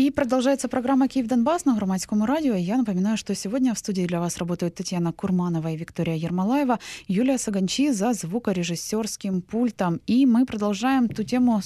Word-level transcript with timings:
И 0.00 0.10
продолжается 0.10 0.66
программа 0.66 1.08
«Киев 1.08 1.26
Донбасс» 1.26 1.66
на 1.66 1.76
Громадском 1.76 2.24
радио. 2.24 2.54
Я 2.54 2.78
напоминаю, 2.78 3.18
что 3.18 3.34
сегодня 3.34 3.74
в 3.74 3.78
студии 3.78 4.06
для 4.06 4.18
вас 4.18 4.38
работают 4.38 4.74
Татьяна 4.74 5.12
Курманова 5.12 5.68
и 5.68 5.76
Виктория 5.76 6.14
Ермолаева, 6.14 6.78
Юлия 7.06 7.36
Саганчи 7.36 7.90
за 7.90 8.14
звукорежиссерским 8.14 9.42
пультом. 9.42 10.00
И 10.06 10.24
мы 10.24 10.46
продолжаем 10.46 11.06
ту 11.06 11.22
тему, 11.22 11.60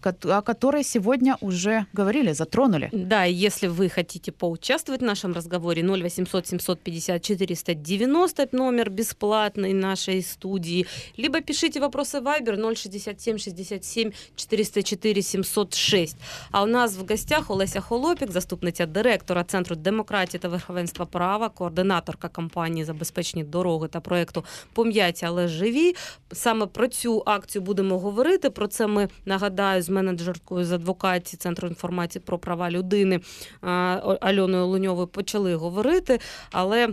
о 0.00 0.40
которой 0.40 0.82
сегодня 0.82 1.36
уже 1.42 1.84
говорили, 1.92 2.32
затронули. 2.32 2.88
Да, 2.90 3.24
если 3.24 3.66
вы 3.66 3.90
хотите 3.90 4.32
поучаствовать 4.32 5.02
в 5.02 5.04
нашем 5.04 5.34
разговоре, 5.34 5.82
0800 5.82 6.46
750 6.46 7.22
490 7.22 8.48
номер 8.52 8.88
бесплатный 8.88 9.74
нашей 9.74 10.22
студии, 10.22 10.86
либо 11.18 11.42
пишите 11.42 11.80
вопросы 11.80 12.16
Viber 12.16 12.56
067 12.74 13.36
67 13.36 14.12
404 14.36 15.20
706. 15.20 16.16
А 16.50 16.62
у 16.62 16.66
нас 16.66 16.94
в 16.94 17.04
гостях 17.04 17.50
Олеся 17.50 17.73
Холопік, 17.80 18.30
заступниця 18.30 18.86
директора 18.86 19.44
Центру 19.44 19.76
демократії 19.76 20.40
та 20.40 20.48
верховенства 20.48 21.06
права, 21.06 21.48
координаторка 21.48 22.28
кампанії 22.28 22.84
Забезпечені 22.84 23.44
дороги 23.44 23.88
та 23.88 24.00
проєкту 24.00 24.44
Пом'яті, 24.72 25.26
але 25.26 25.48
живі. 25.48 25.94
Саме 26.32 26.66
про 26.66 26.88
цю 26.88 27.22
акцію 27.26 27.62
будемо 27.62 27.98
говорити. 27.98 28.50
Про 28.50 28.66
це 28.66 28.86
ми 28.86 29.08
нагадаю 29.24 29.82
з 29.82 29.88
менеджеркою 29.88 30.64
з 30.64 30.72
адвокації 30.72 31.38
Центру 31.38 31.68
інформації 31.68 32.22
про 32.26 32.38
права 32.38 32.70
людини 32.70 33.20
Альоною 34.20 34.66
Луньовою 34.66 35.06
почали 35.06 35.54
говорити, 35.54 36.18
але. 36.52 36.88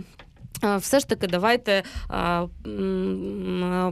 Все 0.78 1.00
ж 1.00 1.08
таки, 1.08 1.26
давайте, 1.26 1.82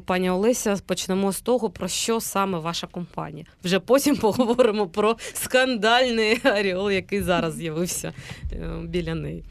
пані 0.05 0.31
Олеся, 0.31 0.77
почнемо 0.87 1.33
з 1.33 1.41
того, 1.41 1.71
про 1.71 1.89
що 1.89 2.21
саме 2.21 2.59
ваша 2.59 2.87
компанія. 2.87 3.47
Вже 3.65 3.81
потім 3.81 4.17
поговоримо 4.21 4.87
про 4.87 5.17
скандальний 5.35 6.41
аріол, 6.45 6.91
який 6.91 7.23
зараз 7.23 7.55
з'явився 7.55 8.13
е, 8.53 8.71
біля 8.85 9.15
неї. 9.15 9.45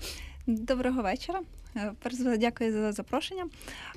Доброго 0.48 1.02
вечора. 1.02 1.40
Е, 1.75 1.92
перш 2.03 2.16
за 2.16 2.38
дякую 2.38 2.72
за 2.72 2.92
запрошення. 2.92 3.48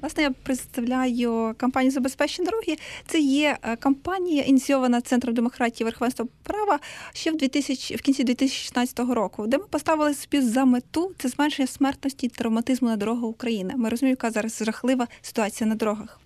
Власне, 0.00 0.22
я 0.22 0.30
представляю 0.30 1.54
кампанію 1.56 1.92
забезпечення 1.92 2.50
дороги. 2.50 2.76
Це 3.06 3.20
є 3.20 3.58
е, 3.62 3.76
кампанія, 3.76 4.42
ініційована 4.42 5.00
Центром 5.00 5.34
демократії 5.34 5.84
верховенства 5.84 6.26
права 6.42 6.78
ще 7.12 7.30
в 7.30 7.36
2000, 7.36 7.96
в 7.96 8.00
кінці 8.00 8.24
2016 8.24 8.98
року, 8.98 9.46
де 9.46 9.58
ми 9.58 9.64
поставили 9.64 10.14
собі 10.14 10.40
за 10.40 10.64
мету 10.64 11.12
це 11.18 11.28
зменшення 11.28 11.66
смертності 11.66 12.26
і 12.26 12.28
травматизму 12.28 12.88
на 12.88 12.96
дорогах 12.96 13.24
України. 13.24 13.74
Ми 13.76 13.88
розуміємо, 13.88 14.12
яка 14.12 14.30
зараз 14.30 14.62
жахлива 14.64 15.06
ситуація 15.22 15.70
на 15.70 15.74
дорогах. 15.74 16.20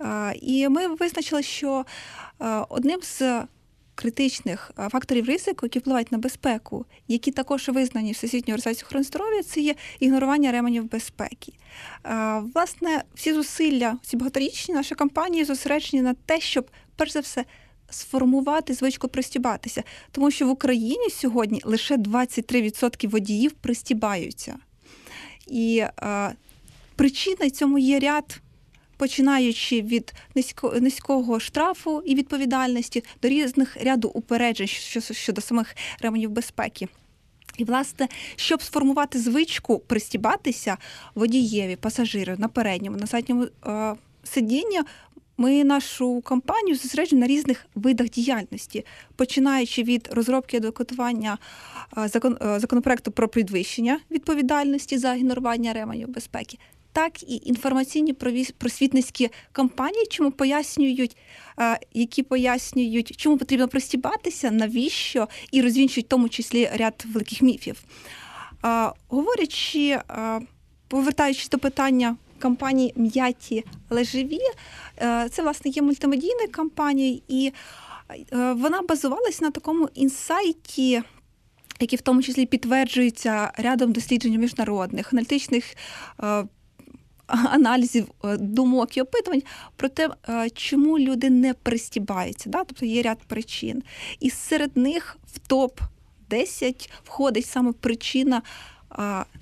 Е, 0.00 0.34
і 0.42 0.68
ми 0.68 0.88
визначили, 0.88 1.42
що 1.42 1.84
одним 2.68 3.00
з 3.02 3.22
критичних 3.98 4.70
е, 4.78 4.88
факторів 4.88 5.26
ризику, 5.26 5.66
які 5.66 5.78
впливають 5.78 6.12
на 6.12 6.18
безпеку, 6.18 6.86
які 7.08 7.30
також 7.30 7.68
визнані 7.68 8.12
Всесвітньою 8.12 8.54
організацією 8.54 8.86
охорони 8.86 9.04
здоров'я, 9.04 9.42
це 9.42 9.60
є 9.60 9.74
ігнорування 10.00 10.52
ременів 10.52 10.90
безпеки. 10.90 11.52
Е, 12.04 12.42
власне, 12.54 13.02
всі 13.14 13.32
зусилля, 13.32 13.98
всі 14.02 14.16
багаторічні 14.16 14.74
наші 14.74 14.94
кампанії 14.94 15.44
зосереджені 15.44 16.02
на 16.02 16.14
те, 16.14 16.40
щоб 16.40 16.70
перш 16.96 17.12
за 17.12 17.20
все. 17.20 17.44
Сформувати 17.90 18.74
звичку 18.74 19.08
пристібатися, 19.08 19.82
тому 20.12 20.30
що 20.30 20.46
в 20.46 20.50
Україні 20.50 21.10
сьогодні 21.10 21.60
лише 21.64 21.96
23% 21.96 23.08
водіїв 23.08 23.52
пристібаються. 23.52 24.58
І 25.46 25.84
е, 26.02 26.34
причина 26.96 27.50
цьому 27.50 27.78
є 27.78 27.98
ряд 28.00 28.40
починаючи 28.98 29.82
від 29.82 30.14
низького 30.34 30.80
низького 30.80 31.40
штрафу 31.40 32.02
і 32.06 32.14
відповідальності 32.14 33.04
до 33.22 33.28
різних 33.28 33.76
ряду 33.76 34.08
упереджень 34.08 34.66
щодо 35.12 35.40
самих 35.40 35.76
ременів 36.00 36.30
безпеки. 36.30 36.88
І, 37.58 37.64
власне, 37.64 38.08
щоб 38.36 38.62
сформувати 38.62 39.18
звичку 39.18 39.78
пристібатися 39.78 40.76
водієві, 41.14 41.76
пасажиру 41.76 42.34
на 42.38 42.48
передньому, 42.48 42.96
на 42.96 43.06
задньому 43.06 43.46
е, 43.66 43.94
сидінні, 44.24 44.80
ми 45.36 45.64
нашу 45.64 46.20
кампанію 46.20 46.76
зосереджуємо 46.76 47.20
на 47.20 47.26
різних 47.26 47.66
видах 47.74 48.10
діяльності, 48.10 48.84
починаючи 49.16 49.82
від 49.82 50.08
розробки 50.12 50.60
до 50.60 50.72
котування 50.72 51.38
е, 51.98 52.08
закон, 52.08 52.38
е, 52.42 52.60
законопроекту 52.60 53.10
про 53.10 53.28
підвищення 53.28 54.00
відповідальності 54.10 54.98
за 54.98 55.14
ігнорування 55.14 55.72
ременів 55.72 56.08
безпеки 56.08 56.58
так 56.92 57.22
і 57.22 57.40
інформаційні 57.44 58.12
просвітницькі 58.58 59.30
кампанії, 59.52 60.06
чому 60.10 60.30
пояснюють, 60.30 61.16
які 61.94 62.22
пояснюють, 62.22 63.16
чому 63.16 63.38
потрібно 63.38 63.68
простібатися, 63.68 64.50
навіщо 64.50 65.28
і 65.52 65.62
розвінчують 65.62 66.06
в 66.06 66.08
тому 66.08 66.28
числі 66.28 66.70
ряд 66.74 67.04
великих 67.06 67.42
міфів. 67.42 67.82
Говорячи, 69.08 69.98
повертаючись 70.88 71.48
до 71.48 71.58
питання 71.58 72.16
кампанії 72.38 72.92
М'яті 72.96 73.64
але 73.88 74.04
живі, 74.04 74.40
це 75.30 75.42
власне 75.42 75.70
є 75.70 75.82
мультимедійною 75.82 76.50
кампанією, 76.50 77.20
і 77.28 77.52
вона 78.32 78.82
базувалась 78.82 79.40
на 79.40 79.50
такому 79.50 79.88
інсайті. 79.94 81.02
Які 81.80 81.96
в 81.96 82.00
тому 82.00 82.22
числі 82.22 82.46
підтверджуються 82.46 83.52
рядом 83.56 83.92
досліджень 83.92 84.40
міжнародних 84.40 85.12
аналітичних 85.12 85.76
аналізів 87.28 88.06
е, 88.24 88.36
думок 88.36 88.96
і 88.96 89.02
опитувань 89.02 89.42
про 89.76 89.88
те, 89.88 90.10
е, 90.28 90.50
чому 90.50 90.98
люди 90.98 91.30
не 91.30 91.54
пристібаються. 91.54 92.50
Да? 92.50 92.64
Тобто 92.64 92.86
є 92.86 93.02
ряд 93.02 93.18
причин. 93.18 93.82
І 94.20 94.30
серед 94.30 94.76
них 94.76 95.16
в 95.34 95.38
топ 95.38 95.80
10 96.30 96.90
входить 97.04 97.46
саме 97.46 97.72
причина 97.72 98.42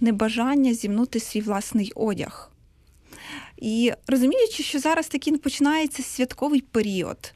небажання 0.00 0.74
зімнути 0.74 1.20
свій 1.20 1.40
власний 1.40 1.92
одяг. 1.94 2.50
І 3.56 3.92
розуміючи, 4.06 4.62
що 4.62 4.78
зараз 4.78 5.08
такий 5.08 5.36
починається 5.36 6.02
святковий 6.02 6.60
період 6.60 7.34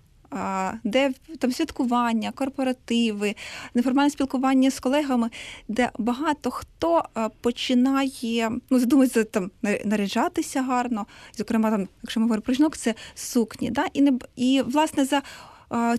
де 0.85 1.13
там 1.39 1.53
святкування, 1.53 2.33
корпоративи, 2.33 3.35
неформальне 3.75 4.11
спілкування 4.11 4.71
з 4.71 4.81
колегами, 4.81 5.31
де 5.69 5.91
багато 5.99 6.51
хто 6.51 7.05
починає 7.41 8.51
ну, 8.71 8.79
задумується 8.79 9.25
там 9.25 9.51
наряджатися 9.85 10.63
гарно, 10.63 11.07
зокрема, 11.37 11.71
там, 11.71 11.89
якщо 12.03 12.21
ми 12.21 12.25
говоримо 12.25 12.43
про 12.43 12.55
жінок, 12.55 12.77
це 12.77 12.95
сукні. 13.15 13.71
Да? 13.71 13.85
І 13.93 14.03
не 14.03 14.13
і 14.37 14.63
власне 14.67 15.05
за 15.05 15.23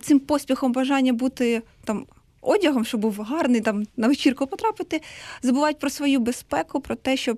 цим 0.02 0.20
поспіхом 0.20 0.72
бажання 0.72 1.14
бути 1.14 1.62
там. 1.84 2.06
Одягом, 2.44 2.86
щоб 2.86 3.02
був 3.02 3.20
гарний 3.22 3.62
там 3.62 3.84
на 3.98 4.08
вечірку 4.08 4.48
потрапити, 4.48 5.02
забувають 5.42 5.80
про 5.80 5.90
свою 5.90 6.20
безпеку, 6.20 6.82
про 6.82 6.96
те, 6.96 7.18
що, 7.18 7.38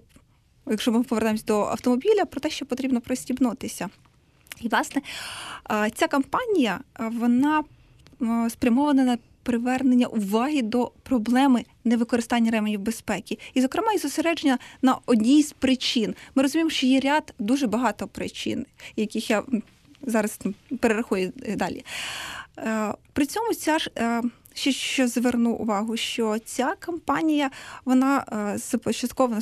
якщо 0.67 0.91
ми 0.91 1.03
повернемось 1.03 1.43
до 1.43 1.61
автомобіля, 1.61 2.25
про 2.25 2.41
те, 2.41 2.49
що 2.49 2.65
потрібно 2.65 3.01
пристібнутися. 3.01 3.89
І, 4.61 4.67
власне, 4.67 5.01
ця 5.95 6.07
кампанія 6.07 6.79
вона 6.99 7.63
спрямована 8.49 9.03
на 9.03 9.17
привернення 9.43 10.07
уваги 10.07 10.61
до 10.61 10.91
проблеми 11.03 11.65
невикористання 11.83 12.51
ременів 12.51 12.79
безпеки, 12.79 13.39
і, 13.53 13.61
зокрема, 13.61 13.93
і 13.93 13.97
зосередження 13.97 14.57
на 14.81 14.97
одній 15.05 15.43
з 15.43 15.53
причин. 15.53 16.15
Ми 16.35 16.43
розуміємо, 16.43 16.69
що 16.69 16.87
є 16.87 16.99
ряд 16.99 17.33
дуже 17.39 17.67
багато 17.67 18.07
причин, 18.07 18.65
яких 18.95 19.29
я 19.29 19.43
зараз 20.01 20.39
перерахую 20.79 21.33
далі. 21.57 21.85
Е, 22.57 22.93
при 23.13 23.25
цьому 23.25 23.53
ця 23.53 23.79
ж. 23.79 23.91
Е, 23.97 24.21
ще 24.55 24.71
що 24.71 25.07
зверну 25.07 25.51
увагу, 25.51 25.97
що 25.97 26.37
ця 26.45 26.75
кампанія 26.79 27.51
вона 27.85 28.25
е, 28.53 28.57
започаткована 28.57 29.41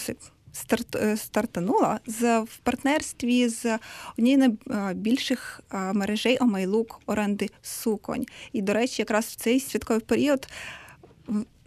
старт, 0.53 0.95
е, 0.95 1.17
стартанула 1.17 2.00
з 2.06 2.39
в 2.39 2.57
партнерстві 2.63 3.47
з 3.47 3.79
однією 4.17 4.57
найбільших 4.66 5.62
мережей 5.94 6.38
Омайлук 6.41 7.01
оренди 7.06 7.50
суконь. 7.62 8.25
І, 8.53 8.61
до 8.61 8.73
речі, 8.73 9.02
якраз 9.02 9.26
в 9.26 9.35
цей 9.35 9.59
святковий 9.59 10.02
період. 10.02 10.47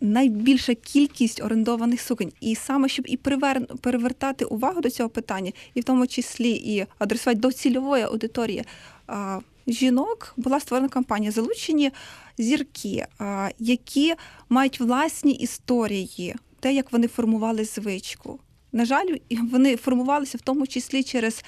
Найбільша 0.01 0.75
кількість 0.75 1.43
орендованих 1.43 2.01
суконь, 2.01 2.33
і 2.41 2.55
саме 2.55 2.89
щоб 2.89 3.05
і 3.09 3.17
привер... 3.17 3.67
перевертати 3.67 4.45
увагу 4.45 4.81
до 4.81 4.91
цього 4.91 5.09
питання, 5.09 5.53
і 5.75 5.81
в 5.81 5.85
тому 5.85 6.07
числі 6.07 6.51
і 6.51 6.87
адресувати 6.99 7.41
до 7.41 7.53
цільової 7.53 8.03
аудиторії 8.03 8.65
а, 9.07 9.41
жінок, 9.67 10.35
була 10.37 10.61
створена 10.61 10.89
кампанія 10.89 11.33
Залучені 11.33 11.91
зірки, 12.39 13.07
а, 13.19 13.49
які 13.59 14.15
мають 14.49 14.81
власні 14.81 15.33
історії, 15.33 16.35
те, 16.61 16.75
як 16.75 16.93
вони 16.93 17.09
формували 17.09 17.65
звичку 17.65 18.41
на 18.75 18.85
жаль, 18.85 19.07
вони 19.53 19.77
формувалися 19.77 20.39
в 20.39 20.41
тому 20.41 20.67
числі 20.67 21.03
через 21.03 21.45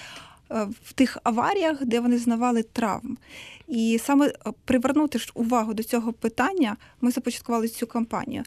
е, 0.51 0.69
в 0.85 0.93
тих 0.93 1.19
аваріях, 1.23 1.85
де 1.85 2.01
вони 2.01 2.19
знавали 2.19 2.63
травм. 2.63 3.17
І 3.69 4.01
саме 4.03 4.27
е, 4.27 4.33
привернути 4.65 5.19
увагу 5.35 5.75
до 5.75 5.83
цього 5.83 6.13
питання, 6.13 6.77
ми 7.01 7.11
започаткували 7.11 7.69
цю 7.69 7.87
кампанію. 7.87 8.43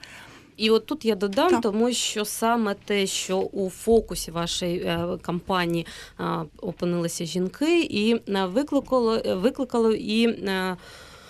І 0.58 0.70
от 0.70 0.86
тут 0.86 1.06
я 1.06 1.16
додам, 1.16 1.50
так. 1.50 1.62
тому 1.62 1.92
що 1.92 2.26
саме 2.26 2.76
те, 2.86 3.08
що 3.08 3.40
у 3.40 3.70
фокусі 3.70 4.31
вашої 4.31 4.80
е, 4.80 5.18
кампанії 5.22 5.86
опинилися 6.62 7.26
жінки, 7.26 7.81
і 7.81 8.22
викликало 8.28 9.22
викликало 9.26 9.94
і 9.94 10.44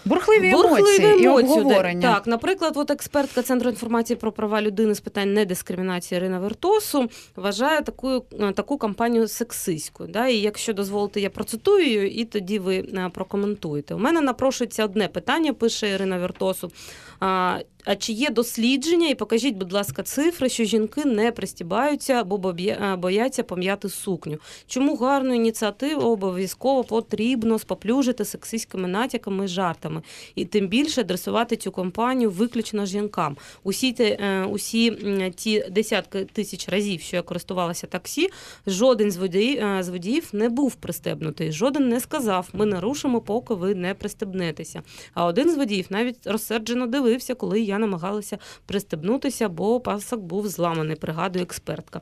Бурхливі, 0.06 0.52
Бурхливі 0.52 1.04
емоції 1.06 1.24
і 1.24 1.28
обговорення. 1.28 2.14
Так, 2.14 2.28
наприклад, 2.28 2.74
от 2.76 2.92
експертка 2.92 3.42
Центру 3.42 3.70
інформації 3.70 4.18
про 4.18 4.32
права 4.32 4.62
людини 4.62 4.96
з 4.96 5.00
питань 5.00 5.34
недискримінації 5.34 6.18
Ірина 6.18 6.40
Вертосу 6.40 7.10
вважає 7.36 7.82
таку, 7.82 8.26
е, 8.40 8.52
таку 8.52 8.78
кампанію 8.78 9.28
сексистською. 9.28 10.10
Да? 10.10 10.28
І 10.28 10.38
якщо 10.38 10.74
дозволите, 10.74 11.22
я 11.22 11.30
процитую 11.30 11.86
її, 11.86 12.22
і 12.22 12.26
тоді 12.26 12.60
ви 12.60 12.78
е, 12.78 13.10
прокоментуєте. 13.14 13.96
У 13.96 14.00
мене 14.00 14.22
напрошується 14.22 14.86
одне 14.86 15.08
питання, 15.08 15.54
пише 15.54 15.90
Ірина 15.90 16.18
Вертосу. 16.18 16.72
А, 17.20 17.60
чи 17.98 18.14
є 18.14 18.30
дослідження, 18.30 19.10
і 19.10 19.16
покажіть, 19.16 19.56
будь 19.56 19.74
ласка, 19.74 20.04
цифри, 20.04 20.50
що 20.50 20.64
жінки 20.64 21.06
не 21.06 21.32
пристібаються 21.32 22.14
або 22.14 22.54
бояться 22.98 23.44
пом'яти 23.44 23.90
сукню? 23.90 24.38
Чому 24.68 24.96
гарну 24.96 25.34
ініціативу 25.34 26.12
обов'язково 26.12 26.84
потрібно 26.84 27.60
споплюжити 27.60 28.26
сексистськими 28.26 28.88
натяками 28.88 29.46
і 29.46 29.48
жартами, 29.48 30.02
і 30.36 30.46
тим 30.46 30.68
більше 30.68 31.02
адресувати 31.02 31.56
цю 31.56 31.72
кампанію 31.72 32.32
виключно 32.32 32.86
жінкам? 32.86 33.38
Усі 33.64 33.94
те, 33.94 34.18
е, 34.22 34.46
усі 34.46 34.92
ті 35.36 35.66
десятки 35.72 36.26
тисяч 36.26 36.70
разів, 36.70 37.02
що 37.02 37.16
я 37.16 37.22
користувалася 37.22 37.88
таксі, 37.88 38.30
жоден 38.68 39.12
з 39.12 39.18
водіїв, 39.18 39.64
е, 39.64 39.84
з 39.84 39.90
водіїв 39.90 40.30
не 40.34 40.50
був 40.50 40.76
пристебнутий. 40.76 41.52
Жоден 41.52 41.90
не 41.90 42.00
сказав: 42.00 42.50
ми 42.54 42.66
не 42.66 42.80
рушимо, 42.80 43.22
поки 43.22 43.54
ви 43.54 43.76
не 43.76 43.94
пристебнетеся. 43.94 44.82
А 45.14 45.26
один 45.26 45.52
з 45.52 45.58
водіїв 45.58 45.86
навіть 45.90 46.28
розсерджено 46.28 46.88
дивився, 46.88 47.09
коли 47.38 47.62
я 47.62 47.78
намагалася 47.78 48.38
пристебнутися, 48.66 49.50
бо 49.50 49.80
пасок 49.80 50.22
був 50.22 50.48
зламаний, 50.48 50.96
пригадує 50.96 51.44
експертка. 51.44 52.02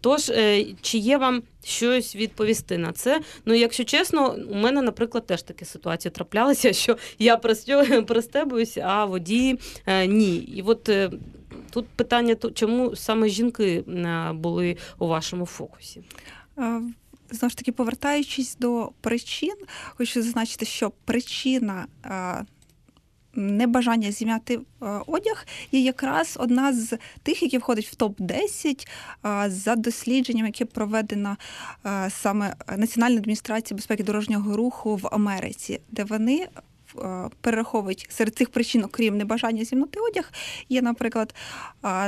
Тож, 0.00 0.30
е, 0.30 0.66
чи 0.80 0.98
є 0.98 1.18
вам 1.18 1.42
щось 1.64 2.16
відповісти 2.16 2.78
на 2.78 2.92
це? 2.92 3.20
Ну, 3.44 3.54
якщо 3.54 3.84
чесно, 3.84 4.36
у 4.50 4.54
мене, 4.54 4.82
наприклад, 4.82 5.26
теж 5.26 5.42
такі 5.42 5.64
ситуації 5.64 6.12
траплялися, 6.12 6.72
що 6.82 6.96
я 7.18 7.36
пристебуюсь, 8.06 8.78
а 8.82 9.04
водії 9.04 9.58
е, 9.86 10.06
ні. 10.06 10.36
І 10.36 10.62
от 10.62 10.88
е, 10.88 11.10
тут 11.70 11.86
питання, 11.88 12.36
чому 12.54 12.96
саме 12.96 13.28
жінки 13.28 13.84
були 14.34 14.76
у 14.98 15.06
вашому 15.06 15.46
фокусі? 15.46 16.02
Знову 17.30 17.50
ж 17.50 17.56
таки, 17.56 17.72
повертаючись 17.72 18.56
до 18.56 18.90
причин, 19.00 19.54
хочу 19.96 20.22
зазначити, 20.22 20.66
що 20.66 20.92
причина 21.04 21.86
небажання 23.34 24.12
зім'яти 24.12 24.54
е, 24.54 24.86
одяг 25.06 25.46
є 25.72 25.80
якраз 25.80 26.36
одна 26.40 26.72
з 26.72 26.98
тих, 27.22 27.42
які 27.42 27.58
входить 27.58 27.86
в 27.86 27.96
топ-10 27.96 28.86
е, 29.26 29.50
за 29.50 29.76
дослідженням, 29.76 30.46
яке 30.46 30.64
проведено 30.64 31.36
е, 31.86 32.10
саме 32.10 32.56
Національною 32.76 33.20
адміністрацією 33.20 33.76
безпеки 33.76 34.02
дорожнього 34.02 34.56
руху 34.56 34.96
в 34.96 35.08
Америці, 35.12 35.80
де 35.90 36.04
вони. 36.04 36.48
Перераховують 37.40 38.06
серед 38.10 38.36
цих 38.36 38.50
причин, 38.50 38.84
окрім 38.84 39.16
небажання 39.16 39.64
зімнути 39.64 40.00
одяг, 40.00 40.32
є, 40.68 40.82
наприклад, 40.82 41.34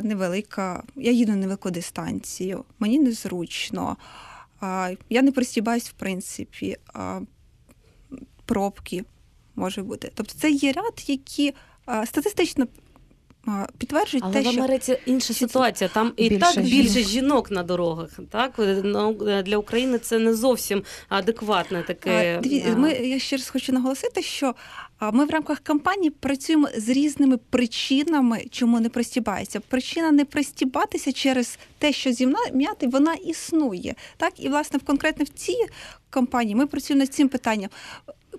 невелика. 0.02 0.82
Я 0.96 1.12
їду 1.12 1.32
на 1.32 1.38
невелику 1.38 1.70
дистанцію, 1.70 2.64
мені 2.78 2.98
незручно, 2.98 3.96
Я 5.10 5.22
не 5.22 5.32
пристібаюсь, 5.32 5.88
в 5.88 5.92
принципі, 5.92 6.76
пробки 8.46 9.04
може 9.56 9.82
бути. 9.82 10.10
Тобто 10.14 10.34
це 10.40 10.50
є 10.50 10.72
ряд, 10.72 11.04
які 11.06 11.54
статистично 12.06 12.66
підтверджують 13.78 14.24
Але 14.26 14.32
те, 14.32 14.40
в 14.40 14.52
що 14.52 14.60
Америці 14.60 14.98
інша 15.06 15.34
ситуація. 15.34 15.90
Там 15.94 16.12
і 16.16 16.28
більше 16.28 16.40
так 16.40 16.52
жінок? 16.52 16.70
більше 16.70 17.02
жінок 17.02 17.50
на 17.50 17.62
дорогах. 17.62 18.10
Так 18.30 18.52
Ну, 18.84 19.12
для 19.42 19.56
України 19.56 19.98
це 19.98 20.18
не 20.18 20.34
зовсім 20.34 20.82
адекватне 21.08 21.82
таке. 21.82 22.40
Дві, 22.42 22.64
ми, 22.76 22.92
я 22.92 23.18
ще 23.18 23.36
раз 23.36 23.48
хочу 23.48 23.72
наголосити, 23.72 24.22
що 24.22 24.54
ми 25.12 25.24
в 25.24 25.30
рамках 25.30 25.58
кампанії 25.58 26.10
працюємо 26.10 26.68
з 26.76 26.88
різними 26.88 27.38
причинами, 27.50 28.44
чому 28.50 28.80
не 28.80 28.88
пристібається. 28.88 29.60
Причина 29.60 30.10
не 30.10 30.24
пристібатися 30.24 31.12
через 31.12 31.58
те, 31.78 31.92
що 31.92 32.12
зімна 32.12 32.38
м'яти, 32.52 32.86
вона 32.86 33.14
існує. 33.14 33.94
Так? 34.16 34.32
І, 34.36 34.48
власне, 34.48 34.78
в 34.78 34.82
конкретно 34.82 35.24
в 35.24 35.28
цій 35.28 35.66
кампанії 36.10 36.54
ми 36.54 36.66
працюємо 36.66 37.00
над 37.00 37.14
цим 37.14 37.28
питанням. 37.28 37.70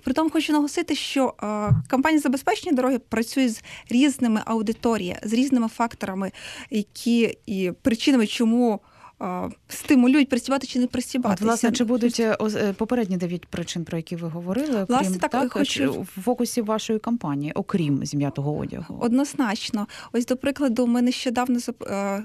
Притом 0.06 0.30
хочу 0.30 0.54
наголосити, 0.54 0.96
що 0.96 1.34
а, 1.38 1.70
кампанія 1.88 2.22
забезпечення 2.22 2.76
дороги 2.76 3.00
працює 3.00 3.50
з 3.50 3.62
різними 3.90 4.42
аудиторіями, 4.46 5.20
з 5.24 5.34
різними 5.34 5.68
факторами, 5.68 6.32
які 6.70 7.38
і 7.46 7.72
причинами, 7.82 8.28
чому 8.28 8.80
а, 9.20 9.50
стимулюють 9.68 10.30
пристібати 10.30 10.68
чи 10.68 10.80
не 10.80 10.88
От, 11.34 11.42
власне, 11.42 11.72
чи 11.72 11.84
будуть 11.84 12.20
е, 12.20 12.38
е, 12.42 12.74
попередні 12.74 13.18
дев'ять 13.18 13.46
причин, 13.46 13.86
про 13.86 13.98
які 13.98 14.16
ви 14.16 14.28
говорили, 14.28 14.86
Власне, 14.90 15.08
окрім 15.08 15.20
так, 15.20 15.54
хочу- 15.54 16.08
в 16.16 16.22
фокусі 16.22 16.62
вашої 16.62 17.00
кампанії, 17.00 17.52
окрім 17.56 18.06
зім'ятого 18.06 18.58
одягу? 18.58 18.98
Однозначно. 19.02 19.88
Ось, 20.14 20.26
до 20.26 20.38
прикладу, 20.38 20.88
ми 20.88 21.02
нещодавно 21.02 21.60
е, 21.88 22.24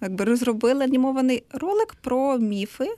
якби 0.00 0.24
розробили 0.24 0.84
анімований 0.84 1.44
ролик 1.52 1.94
про 2.00 2.38
міфи, 2.38 2.88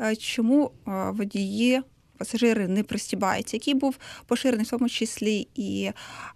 е, 0.00 0.16
чому 0.16 0.70
е, 0.88 1.10
водії. 1.10 1.82
Пасажири 2.18 2.68
не 2.68 2.82
пристібаються, 2.82 3.56
який 3.56 3.74
був 3.74 3.96
поширений 4.26 4.66
в 4.66 4.70
тому 4.70 4.88
числі 4.88 5.48
і 5.54 5.90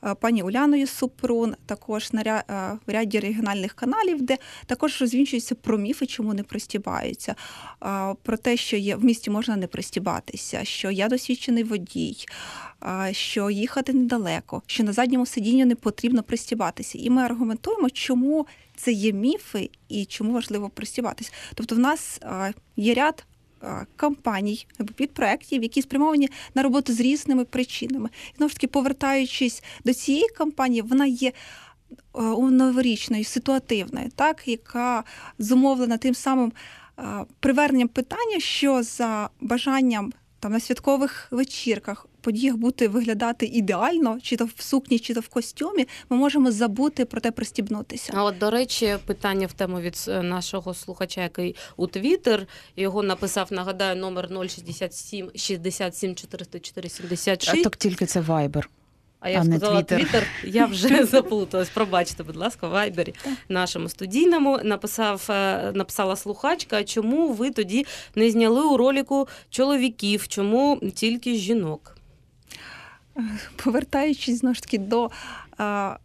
е, 0.05 0.15
пані 0.15 0.43
Уляною 0.43 0.87
Супрун, 0.87 1.55
також 1.67 2.13
на 2.13 2.23
ря- 2.23 2.73
е, 2.73 2.79
в 2.87 2.91
ряді 2.91 3.21
регіональних 3.21 3.73
каналів, 3.75 4.23
де 4.23 4.39
також 4.67 5.01
розвінчуються 5.01 5.55
про 5.55 5.79
міфи, 5.79 6.07
чому 6.07 6.35
не 6.35 6.43
пристібаються, 6.43 7.35
е, 7.85 8.15
про 8.23 8.37
те, 8.37 8.57
що 8.57 8.77
є 8.77 8.97
в 8.97 9.05
місті 9.05 9.31
можна 9.31 9.57
не 9.57 9.67
пристібатися, 9.67 10.65
що 10.65 10.91
я 10.91 11.09
досвідчений 11.09 11.65
водій, 11.65 12.17
що 13.13 13.51
їхати 13.51 13.93
недалеко, 13.93 14.63
що 14.67 14.85
на 14.85 14.93
задньому 14.93 15.27
сидінні 15.27 15.65
не 15.65 15.75
потрібно 15.75 16.23
пристібатися. 16.23 16.99
І 16.99 17.11
ми 17.11 17.23
аргументуємо, 17.23 17.91
чому 17.91 18.47
це 18.77 18.93
є 18.93 19.13
міфи 19.13 19.71
і 19.89 20.05
чому 20.05 20.33
важливо 20.33 20.69
пристібатися. 20.69 21.33
Тобто, 21.55 21.75
в 21.75 21.79
нас 21.79 22.21
є 22.77 22.95
ряд. 22.95 23.25
Кампаній 23.97 24.67
або 24.79 24.93
підпроєктів, 24.93 25.63
які 25.63 25.83
спрямовані 25.83 26.29
на 26.55 26.63
роботу 26.63 26.93
з 26.93 27.01
різними 27.01 27.45
причинами. 27.45 28.09
І 28.33 28.37
знову 28.37 28.49
ж 28.49 28.55
таки, 28.55 28.67
повертаючись 28.67 29.63
до 29.85 29.95
цієї 29.95 30.29
кампанії, 30.29 30.83
вона 30.83 31.07
є 31.07 31.33
новорічною, 32.51 33.25
ситуативною, 33.25 34.11
так, 34.17 34.49
яка 34.49 35.05
зумовлена 35.39 35.97
тим 35.97 36.15
самим 36.15 36.53
приверненням 37.41 37.89
питання, 37.89 38.41
що 38.41 38.83
за 38.83 39.31
бажанням 39.41 40.13
там 40.41 40.53
на 40.53 40.61
святкових 40.61 41.29
вечірках 41.31 42.07
подіях 42.21 42.57
бути 42.57 42.89
виглядати 42.89 43.47
ідеально, 43.47 44.19
чи 44.23 44.37
то 44.37 44.45
в 44.45 44.63
сукні, 44.63 44.99
чи 44.99 45.15
то 45.15 45.21
в 45.21 45.29
костюмі, 45.29 45.89
ми 46.11 46.17
можемо 46.17 46.51
забути 46.51 47.05
про 47.05 47.21
те 47.21 47.31
пристібнутися. 47.31 48.13
А 48.17 48.25
от, 48.25 48.39
до 48.39 48.51
речі, 48.51 48.97
питання 49.07 49.47
в 49.47 49.53
тему 49.53 49.81
від 49.81 50.05
е, 50.09 50.23
нашого 50.23 50.75
слухача, 50.75 51.23
який 51.23 51.57
у 51.77 51.87
Твіттер 51.87 52.47
його 52.77 53.03
написав, 53.03 53.53
нагадаю, 53.53 53.97
номер 53.97 54.29
067 54.49 55.31
67 55.35 56.15
404 56.15 56.89
76. 56.89 57.61
А 57.61 57.63
так 57.63 57.77
тільки 57.77 58.07
це 58.07 58.21
Viber. 58.21 58.65
А 59.21 59.31
я 59.31 59.41
а 59.41 59.45
сказала. 59.45 59.83
Твіттер, 59.83 60.27
я 60.45 60.67
вже 60.67 61.05
заплуталась. 61.07 61.69
Пробачте, 61.69 62.23
будь 62.23 62.37
ласка, 62.37 62.69
в 62.69 62.71
Вайбері 62.71 63.15
нашому 63.49 63.89
студійному 63.89 64.59
написав, 64.65 65.27
е, 65.31 65.73
написала 65.75 66.17
слухачка. 66.17 66.85
Чому 66.85 67.33
ви 67.33 67.51
тоді 67.51 67.87
не 68.15 68.31
зняли 68.31 68.63
у 68.63 68.77
роліку 68.77 69.29
чоловіків? 69.51 70.29
Чому 70.29 70.81
тільки 70.95 71.35
жінок? 71.35 71.97
Повертаючись 73.65 74.39
знову 74.39 74.55
ж 74.55 74.63
таки 74.63 74.79
до 74.79 75.11
а, 75.59 75.97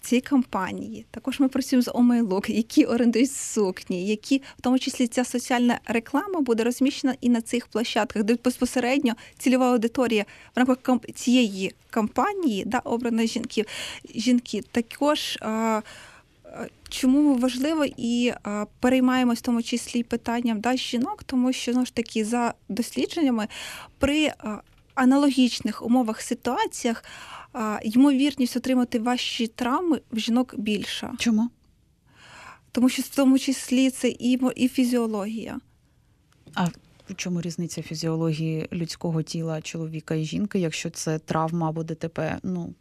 цієї 0.00 0.20
кампанії, 0.20 1.06
також 1.10 1.40
ми 1.40 1.48
працюємо 1.48 1.82
з 1.82 1.90
Омейлук, 1.94 2.50
які 2.50 2.84
орендують 2.84 3.32
сукні, 3.32 4.06
які 4.06 4.42
в 4.58 4.60
тому 4.60 4.78
числі 4.78 5.06
ця 5.06 5.24
соціальна 5.24 5.80
реклама 5.86 6.40
буде 6.40 6.64
розміщена 6.64 7.14
і 7.20 7.28
на 7.28 7.40
цих 7.40 7.66
площадках, 7.66 8.22
де 8.22 8.36
безпосередньо 8.44 9.12
цільова 9.38 9.72
аудиторія 9.72 10.24
в 10.56 10.58
рамках 10.58 10.78
цієї 11.14 11.74
кампанії, 11.90 12.64
да, 12.66 12.78
обрана 12.78 13.26
жінків, 13.26 13.66
жінки, 14.14 14.62
також. 14.72 15.38
А, 15.40 15.82
Чому 16.90 17.34
важливо 17.34 17.84
і 17.96 18.32
а, 18.42 18.66
переймаємось 18.80 19.38
в 19.38 19.42
тому 19.42 19.62
числі 19.62 20.02
питанням 20.02 20.60
да, 20.60 20.76
жінок, 20.76 21.24
тому 21.24 21.52
що 21.52 21.72
знову 21.72 21.86
ж 21.86 21.94
таки 21.94 22.24
за 22.24 22.54
дослідженнями 22.68 23.48
при 23.98 24.26
а, 24.26 24.58
аналогічних 24.98 25.82
умовах 25.82 26.20
ситуаціях 26.20 27.04
ймовірність 27.82 28.56
отримати 28.56 28.98
важчі 28.98 29.46
травми 29.46 30.00
в 30.12 30.18
жінок 30.18 30.54
більша, 30.58 31.12
Чому? 31.18 31.50
тому 32.72 32.88
що 32.88 33.02
в 33.02 33.08
тому 33.08 33.38
числі 33.38 33.90
це 33.90 34.08
і, 34.08 34.40
і 34.56 34.68
фізіологія. 34.68 35.60
А 36.54 36.64
в 37.10 37.14
чому 37.16 37.40
різниця 37.40 37.82
фізіології 37.82 38.68
людського 38.72 39.22
тіла 39.22 39.60
чоловіка 39.60 40.14
і 40.14 40.24
жінки, 40.24 40.58
якщо 40.58 40.90
це 40.90 41.18
травма 41.18 41.68
або 41.68 41.82
ДТП? 41.82 42.38
Ну 42.42 42.74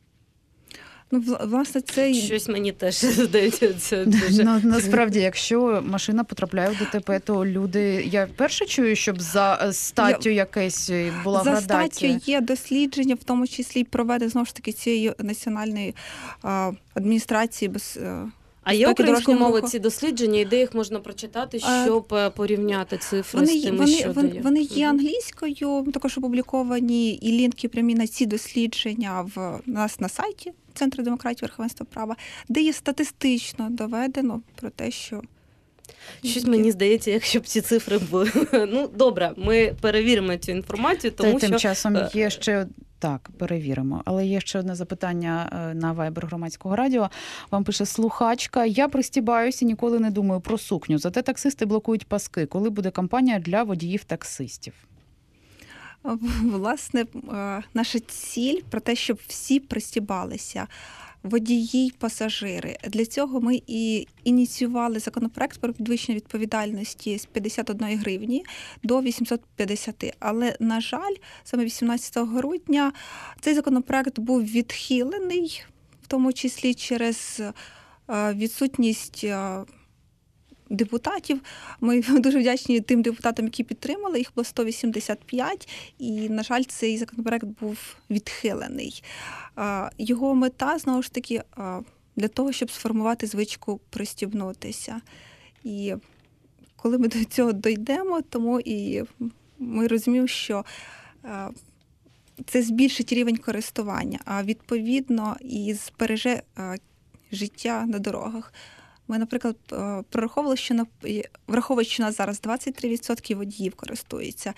Ну, 1.11 1.19
вла- 1.19 1.47
власне, 1.49 1.81
це 1.81 2.13
Щось 2.13 2.47
мені 2.47 2.71
теж 2.71 2.95
здається, 3.01 3.73
це 3.73 4.05
дуже 4.05 4.43
На, 4.43 4.59
насправді, 4.59 5.19
якщо 5.19 5.83
машина 5.85 6.23
потрапляє 6.23 6.69
в 6.69 6.77
ДТП, 6.79 7.19
то 7.19 7.45
люди. 7.45 8.07
Я 8.11 8.25
вперше 8.25 8.65
чую, 8.65 8.95
щоб 8.95 9.21
за 9.21 9.59
е, 9.63 9.73
статтю 9.73 10.29
якесь 10.29 10.89
е, 10.89 11.11
була 11.23 11.43
За 11.43 11.51
градація. 11.51 12.11
статтю 12.13 12.31
є 12.31 12.41
дослідження, 12.41 13.15
в 13.15 13.23
тому 13.23 13.47
числі 13.47 13.83
проведе 13.83 14.07
проведено 14.07 14.29
знову 14.31 14.45
ж 14.45 14.55
таки 14.55 14.71
цієї 14.71 15.13
національної 15.19 15.95
а, 16.43 16.71
адміністрації 16.93 17.69
без. 17.69 17.97
е, 18.01 18.23
А 18.67 18.74
є 18.74 18.89
українською 18.89 19.39
мовою 19.39 19.62
ці 19.62 19.79
дослідження, 19.79 20.39
і 20.39 20.45
де 20.45 20.59
їх 20.59 20.74
можна 20.74 21.00
прочитати, 21.00 21.59
щоб 21.59 22.13
е, 22.13 22.29
порівняти 22.29 22.97
цифри 22.97 23.39
Вони, 23.39 23.59
з 23.59 23.63
тими, 23.63 23.77
вони, 23.77 23.91
що 23.91 24.12
вони, 24.12 24.29
дає? 24.29 24.41
вони 24.41 24.62
є 24.62 24.89
англійською, 24.89 25.91
також 25.93 26.17
опубліковані 26.17 27.13
і 27.13 27.31
лінки 27.31 27.67
прямі 27.67 27.95
на 27.95 28.07
ці 28.07 28.25
дослідження 28.25 29.29
в 29.36 29.59
нас 29.65 30.00
на 30.00 30.09
сайті 30.09 30.53
Центру 30.74 31.03
демократії 31.03 31.41
верховенства 31.41 31.86
права, 31.93 32.15
де 32.50 32.62
є 32.62 32.74
статистично 32.74 33.67
доведено 33.69 34.41
про 34.55 34.69
те, 34.69 34.91
що 34.91 35.21
Щось 36.24 36.45
мені 36.45 36.71
здається, 36.71 37.12
якщо 37.12 37.39
б 37.39 37.45
ці 37.45 37.62
цифри 37.62 37.97
були. 37.97 38.31
Ну 38.71 38.88
добре, 38.95 39.31
ми 39.38 39.75
перевіримо 39.81 40.38
цю 40.38 40.51
інформацію, 40.51 41.12
тому 41.12 41.39
Та, 41.39 41.47
тим 41.47 41.59
часом 41.59 41.97
е, 41.97 42.09
є 42.13 42.29
ще. 42.29 42.67
Так, 42.99 43.29
перевіримо. 43.37 44.01
Але 44.05 44.25
є 44.25 44.41
ще 44.41 44.59
одне 44.59 44.75
запитання 44.75 45.49
е, 45.53 45.73
на 45.73 45.91
вайбер 45.91 46.25
громадського 46.25 46.75
радіо. 46.75 47.09
Вам 47.51 47.63
пише 47.63 47.85
слухачка: 47.85 48.65
я 48.65 48.87
пристібаюся, 48.87 49.65
ніколи 49.65 49.99
не 49.99 50.11
думаю 50.11 50.41
про 50.41 50.57
сукню. 50.57 50.97
Зате 50.97 51.21
таксисти 51.21 51.65
блокують 51.65 52.07
паски. 52.07 52.45
Коли 52.45 52.69
буде 52.69 52.91
кампанія 52.91 53.39
для 53.39 53.63
водіїв 53.63 54.03
таксистів? 54.03 54.73
власне 56.43 57.01
е, 57.01 57.63
наша 57.73 57.99
ціль 57.99 58.61
про 58.69 58.79
те, 58.79 58.95
щоб 58.95 59.19
всі 59.27 59.59
пристібалися. 59.59 60.67
Водії, 61.27 61.88
й 61.88 61.91
пасажири. 61.91 62.77
Для 62.88 63.05
цього 63.05 63.41
ми 63.41 63.62
і 63.67 64.07
ініціювали 64.24 65.00
законопроект 65.00 65.60
про 65.60 65.74
підвищення 65.74 66.15
відповідальності 66.15 67.17
з 67.17 67.25
51 67.25 67.98
гривні 67.98 68.46
до 68.84 69.01
850. 69.01 70.15
Але, 70.19 70.55
на 70.60 70.81
жаль, 70.81 71.15
саме 71.43 71.65
18 71.65 72.17
грудня 72.17 72.93
цей 73.41 73.53
законопроект 73.53 74.19
був 74.19 74.43
відхилений, 74.43 75.63
в 76.03 76.07
тому 76.07 76.34
числі 76.34 76.74
через 76.74 77.41
е, 78.10 78.34
відсутність 78.34 79.24
е, 79.24 79.63
депутатів. 80.69 81.41
Ми 81.81 82.01
дуже 82.09 82.39
вдячні 82.39 82.81
тим 82.81 83.01
депутатам, 83.01 83.45
які 83.45 83.63
підтримали. 83.63 84.17
Їх 84.17 84.31
було 84.36 84.45
185, 84.45 85.69
і, 86.00 86.29
на 86.29 86.43
жаль, 86.43 86.63
цей 86.63 86.97
законопроект 86.97 87.45
був 87.45 87.77
відхилений. 88.09 89.03
Його 89.97 90.36
мета 90.36 90.77
знову 90.77 91.01
ж 91.01 91.12
таки 91.12 91.43
для 92.15 92.27
того, 92.27 92.51
щоб 92.51 92.71
сформувати 92.71 93.27
звичку 93.27 93.79
пристібнутися. 93.89 95.01
І 95.63 95.95
коли 96.75 96.97
ми 96.97 97.07
до 97.07 97.25
цього 97.25 97.51
дійдемо, 97.51 98.21
тому 98.21 98.59
і 98.59 99.03
ми 99.59 99.88
розуміємо, 99.88 100.27
що 100.27 100.65
це 102.45 102.62
збільшить 102.62 103.13
рівень 103.13 103.38
користування, 103.38 104.19
а 104.25 104.43
відповідно 104.43 105.38
і 105.41 105.74
збереже 105.74 106.41
життя 107.31 107.86
на 107.86 108.00
дорогах. 108.00 108.53
Ми, 109.07 109.17
наприклад, 109.17 109.55
е, 109.73 110.03
прораховували, 110.09 110.57
що 110.57 110.73
на 110.73 110.85
враховуючи, 111.47 111.91
що 111.91 112.03
нас 112.03 112.17
зараз 112.17 112.41
23% 112.41 113.35
водіїв 113.35 113.75
користуються. 113.75 114.53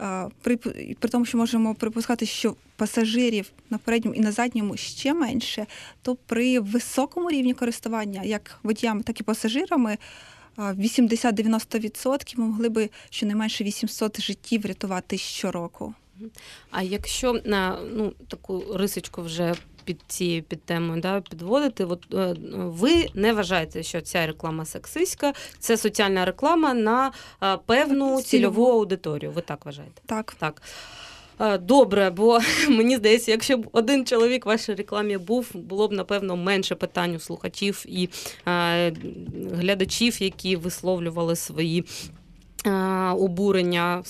е, 0.00 0.28
При, 0.42 0.56
при 1.00 1.10
тому, 1.10 1.24
що 1.24 1.38
можемо 1.38 1.74
припускати, 1.74 2.26
що 2.26 2.56
пасажирів 2.76 3.50
на 3.70 3.78
передньому 3.78 4.16
і 4.16 4.20
на 4.20 4.32
задньому 4.32 4.76
ще 4.76 5.14
менше, 5.14 5.66
то 6.02 6.14
при 6.16 6.60
високому 6.60 7.30
рівні 7.30 7.54
користування, 7.54 8.22
як 8.22 8.58
водіями, 8.62 9.02
так 9.02 9.20
і 9.20 9.22
пасажирами, 9.22 9.98
е, 10.58 10.62
80-90% 10.72 12.38
ми 12.38 12.44
могли 12.46 12.68
би 12.68 12.90
щонайменше 13.10 13.64
800 13.64 14.20
життів 14.20 14.62
врятувати 14.62 15.18
щороку. 15.18 15.94
А 16.70 16.82
якщо 16.82 17.40
на 17.44 17.78
ну 17.94 18.12
таку 18.28 18.64
рисочку 18.74 19.22
вже 19.22 19.54
під 19.88 20.00
цією 20.06 20.42
під 20.42 20.62
темою 20.62 21.00
да, 21.00 21.20
підводити, 21.20 21.84
от 21.84 22.14
е, 22.14 22.34
ви 22.54 23.06
не 23.14 23.32
вважаєте, 23.32 23.82
що 23.82 24.00
ця 24.00 24.26
реклама 24.26 24.64
сексистська, 24.64 25.32
це 25.58 25.76
соціальна 25.76 26.24
реклама 26.24 26.74
на 26.74 27.12
е, 27.42 27.58
певну 27.66 28.04
Цільову. 28.04 28.22
цільову 28.22 28.66
аудиторію. 28.66 29.30
Ви 29.32 29.40
так 29.42 29.66
вважаєте? 29.66 30.02
Так, 30.06 30.36
Так. 30.38 30.62
Е, 31.40 31.58
Добре, 31.58 32.10
бо 32.10 32.40
мені 32.68 32.96
здається, 32.96 33.30
якщо 33.30 33.56
б 33.56 33.68
один 33.72 34.06
чоловік 34.06 34.46
в 34.46 34.48
вашій 34.48 34.74
рекламі 34.74 35.18
був, 35.18 35.50
було 35.54 35.88
б 35.88 35.92
напевно 35.92 36.36
менше 36.36 36.74
питань 36.74 37.14
у 37.14 37.18
слухачів 37.18 37.84
і 37.88 38.08
е, 38.48 38.92
глядачів, 39.52 40.22
які 40.22 40.56
висловлювали 40.56 41.36
свої 41.36 41.84
обурення 43.16 44.02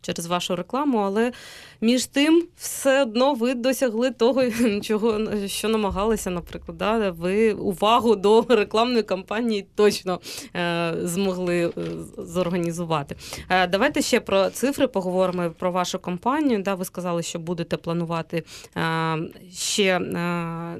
через 0.00 0.26
вашу 0.26 0.56
рекламу, 0.56 0.98
але 0.98 1.32
між 1.80 2.06
тим 2.06 2.46
все 2.56 3.02
одно 3.02 3.34
ви 3.34 3.54
досягли 3.54 4.10
того, 4.10 4.42
чого 4.82 5.20
що 5.46 5.68
намагалися, 5.68 6.30
наприклад. 6.30 6.78
Да? 6.78 7.10
Ви 7.10 7.52
увагу 7.52 8.16
до 8.16 8.44
рекламної 8.48 9.02
кампанії 9.02 9.66
точно 9.74 10.20
е, 10.56 10.94
змогли 11.02 11.66
е, 11.66 11.72
зорганізувати. 12.18 13.16
Е, 13.48 13.66
Давайте 13.66 14.02
ще 14.02 14.20
про 14.20 14.50
цифри 14.50 14.86
поговоримо 14.86 15.50
про 15.58 15.72
вашу 15.72 15.98
кампанію. 15.98 16.62
Да, 16.62 16.74
ви 16.74 16.84
сказали, 16.84 17.22
що 17.22 17.38
будете 17.38 17.76
планувати 17.76 18.42
е, 18.76 19.18
ще 19.52 19.84
е, 19.84 20.76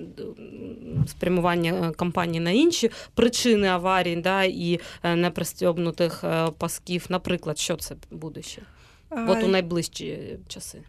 спрямування 1.07 1.73
е, 1.73 1.91
кампанії 1.91 2.41
на 2.41 2.51
інші 2.51 2.91
причини 3.15 3.69
аварій 3.69 4.17
да, 4.17 4.43
і 4.45 4.81
непристьобнутих 5.05 6.25
е, 6.25 6.51
пасків. 6.59 7.07
Наприклад, 7.09 7.59
що 7.59 7.77
це 7.77 7.97
буде 8.11 8.43
ще? 8.43 8.63
От 9.11 9.45
у 9.45 9.49
найближчі 9.49 10.39
часи. 10.49 10.83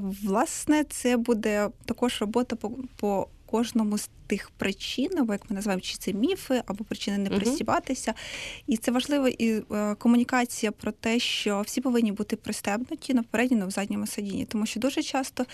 Власне, 0.00 0.84
це 0.84 1.16
буде 1.16 1.70
також 1.84 2.20
робота 2.20 2.56
по, 2.56 2.70
по 2.96 3.28
кожному 3.56 3.98
з 3.98 4.10
тих 4.26 4.50
причин, 4.50 5.18
або 5.18 5.32
як 5.32 5.50
ми 5.50 5.56
називаємо, 5.56 5.80
чи 5.80 5.96
це 5.96 6.12
міфи, 6.12 6.62
або 6.66 6.84
причини 6.84 7.18
не 7.18 7.30
пристібатися. 7.30 8.14
І 8.66 8.76
це 8.76 8.90
важлива 8.90 9.28
і 9.28 9.62
е, 9.72 9.94
комунікація 9.94 10.72
про 10.72 10.92
те, 10.92 11.18
що 11.18 11.60
всі 11.66 11.80
повинні 11.80 12.12
бути 12.12 12.36
пристебнуті 12.36 13.14
на 13.14 13.22
передньому, 13.22 13.66
в 13.66 13.70
задньому 13.70 14.06
сидінні, 14.06 14.44
тому 14.44 14.66
що 14.66 14.80
дуже 14.80 15.02
часто 15.02 15.46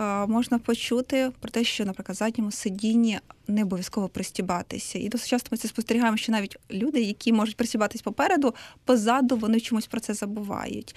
е, 0.00 0.26
можна 0.26 0.58
почути 0.58 1.30
про 1.40 1.50
те, 1.50 1.64
що, 1.64 1.84
наприклад, 1.84 2.16
в 2.16 2.18
задньому 2.18 2.50
сидінні 2.50 3.18
не 3.48 3.62
обов'язково 3.62 4.08
пристібатися. 4.08 4.98
І 4.98 5.08
досить 5.08 5.28
часто 5.28 5.48
ми 5.50 5.58
це 5.58 5.68
спостерігаємо, 5.68 6.16
що 6.16 6.32
навіть 6.32 6.56
люди, 6.70 7.02
які 7.02 7.32
можуть 7.32 7.56
пристібатись 7.56 8.02
попереду, 8.02 8.54
позаду 8.84 9.36
вони 9.36 9.60
чомусь 9.60 9.86
про 9.86 10.00
це 10.00 10.14
забувають. 10.14 10.96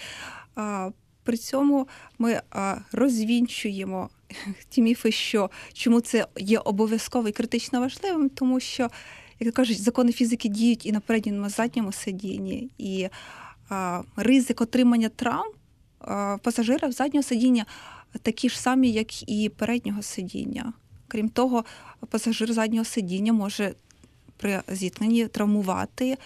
А, 0.56 0.90
При 1.26 1.38
цьому 1.38 1.88
ми 2.20 2.42
а, 2.52 2.78
розвінчуємо 2.92 4.10
ті 4.70 4.82
міфи, 4.82 5.12
що 5.12 5.50
чому 5.74 6.02
це 6.02 6.28
є 6.38 6.60
обов'язково 6.60 7.28
і 7.28 7.32
критично 7.32 7.80
важливим, 7.80 8.30
тому 8.30 8.60
що, 8.60 8.90
як 9.40 9.54
кажуть, 9.54 9.82
закони 9.82 10.12
фізики 10.12 10.50
діють 10.50 10.86
і 10.86 10.92
на 10.92 11.00
передньому 11.00 11.48
і 11.48 11.50
задньому 11.50 11.92
сидінні, 11.92 12.70
і 12.78 13.08
а, 13.70 14.02
ризик 14.16 14.62
отримання 14.62 15.10
травм 15.10 15.52
а, 16.00 16.38
пасажира 16.44 16.88
в 16.88 16.92
заднього 16.92 17.24
сидіння 17.24 17.66
такі 18.22 18.50
ж 18.50 18.62
самі, 18.62 18.92
як 18.92 19.30
і 19.30 19.50
переднього 19.50 20.02
сидіння. 20.02 20.74
Крім 21.08 21.30
того, 21.30 21.66
пасажир 22.10 22.54
заднього 22.54 22.86
сидіння 22.86 23.34
може 23.34 23.74
при 24.38 24.62
зіткненні 24.68 25.28
травмувати 25.28 26.10
е, 26.12 26.18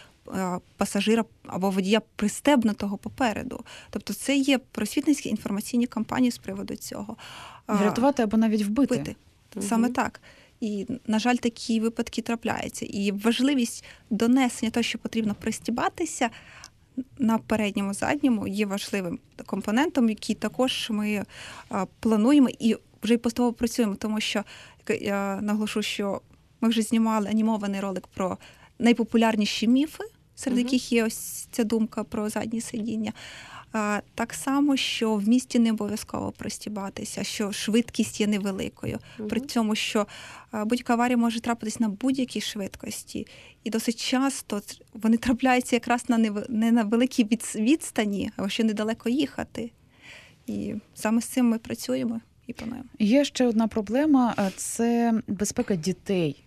пасажира 0.77 1.25
або 1.47 1.69
водія 1.69 2.01
пристебнутого 2.15 2.97
попереду. 2.97 3.63
Тобто 3.89 4.13
це 4.13 4.35
є 4.35 4.57
просвітницькі 4.57 5.29
інформаційні 5.29 5.87
кампанії 5.87 6.31
з 6.31 6.37
приводу 6.37 6.75
цього. 6.75 7.17
Врятувати 7.67 8.23
або 8.23 8.37
навіть 8.37 8.61
вбити. 8.61 8.95
вбити. 8.95 9.15
Саме 9.67 9.89
так. 9.89 10.21
І, 10.61 10.87
на 11.07 11.19
жаль, 11.19 11.35
такі 11.35 11.79
випадки 11.79 12.21
трапляються. 12.21 12.85
І 12.85 13.11
важливість 13.11 13.85
донесення 14.09 14.71
того, 14.71 14.83
що 14.83 14.99
потрібно 14.99 15.35
пристібатися 15.35 16.29
на 17.17 17.37
передньому 17.37 17.93
задньому, 17.93 18.47
є 18.47 18.65
важливим 18.65 19.19
компонентом, 19.45 20.09
який 20.09 20.35
також 20.35 20.87
ми 20.89 21.25
плануємо 21.99 22.49
і 22.59 22.75
вже 23.03 23.13
й 23.13 23.17
поступово 23.17 23.53
працюємо, 23.53 23.95
тому 23.95 24.19
що 24.19 24.43
я 25.01 25.41
наголошу, 25.41 25.81
що 25.81 26.21
ми 26.61 26.69
вже 26.69 26.81
знімали 26.81 27.29
анімований 27.29 27.79
ролик 27.79 28.07
про 28.07 28.37
найпопулярніші 28.79 29.67
міфи, 29.67 30.03
серед 30.39 30.57
Мгм. 30.57 30.65
яких 30.65 30.91
є 30.91 31.03
ось 31.05 31.47
ця 31.51 31.63
думка 31.63 32.03
про 32.03 32.29
задні 32.29 32.61
сидіння. 32.61 33.13
А, 33.71 34.01
Так 34.15 34.33
само, 34.33 34.77
що 34.77 35.15
в 35.15 35.27
місті 35.27 35.59
не 35.59 35.71
обов'язково 35.71 36.31
пристібатися, 36.31 37.23
що 37.23 37.51
швидкість 37.51 38.19
є 38.21 38.27
невеликою. 38.27 38.99
При 39.29 39.39
цьому, 39.39 39.75
що 39.75 40.07
будь-яка 40.65 40.93
аварія 40.93 41.17
може 41.17 41.39
трапитись 41.39 41.79
на 41.79 41.89
будь-якій 41.89 42.41
швидкості, 42.41 43.27
і 43.63 43.69
досить 43.69 43.99
часто 43.99 44.61
вони 44.93 45.17
трапляються 45.17 45.75
якраз 45.75 46.09
на 46.09 46.17
нев- 46.17 46.45
не 46.49 46.71
на 46.71 46.83
великій 46.83 47.23
відс- 47.25 47.61
відстані, 47.61 48.31
а 48.37 48.49
ще 48.49 48.63
недалеко 48.63 49.09
їхати. 49.09 49.71
І 50.47 50.73
саме 50.95 51.21
з 51.21 51.25
цим 51.25 51.45
ми 51.49 51.57
працюємо 51.57 52.21
і 52.47 52.53
плануємо. 52.53 52.89
Є 52.99 53.25
ще 53.25 53.47
одна 53.47 53.67
проблема: 53.67 54.35
це 54.55 55.13
безпека 55.27 55.75
дітей. 55.75 56.43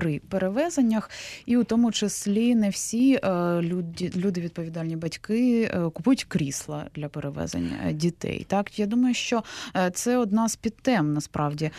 При 0.00 0.18
перевезеннях, 0.18 1.10
і 1.46 1.56
у 1.56 1.64
тому 1.64 1.92
числі 1.92 2.54
не 2.54 2.68
всі 2.68 3.14
е, 3.14 3.60
люди, 3.62 4.12
люди 4.16 4.40
відповідальні 4.40 4.96
батьки 4.96 5.62
е, 5.62 5.90
купують 5.90 6.24
крісла 6.24 6.86
для 6.94 7.08
перевезення 7.08 7.92
дітей. 7.92 8.46
Так 8.48 8.78
я 8.78 8.86
думаю, 8.86 9.14
що 9.14 9.42
це 9.92 10.16
одна 10.16 10.48
з 10.48 10.56
підтем 10.56 11.12
насправді 11.12 11.70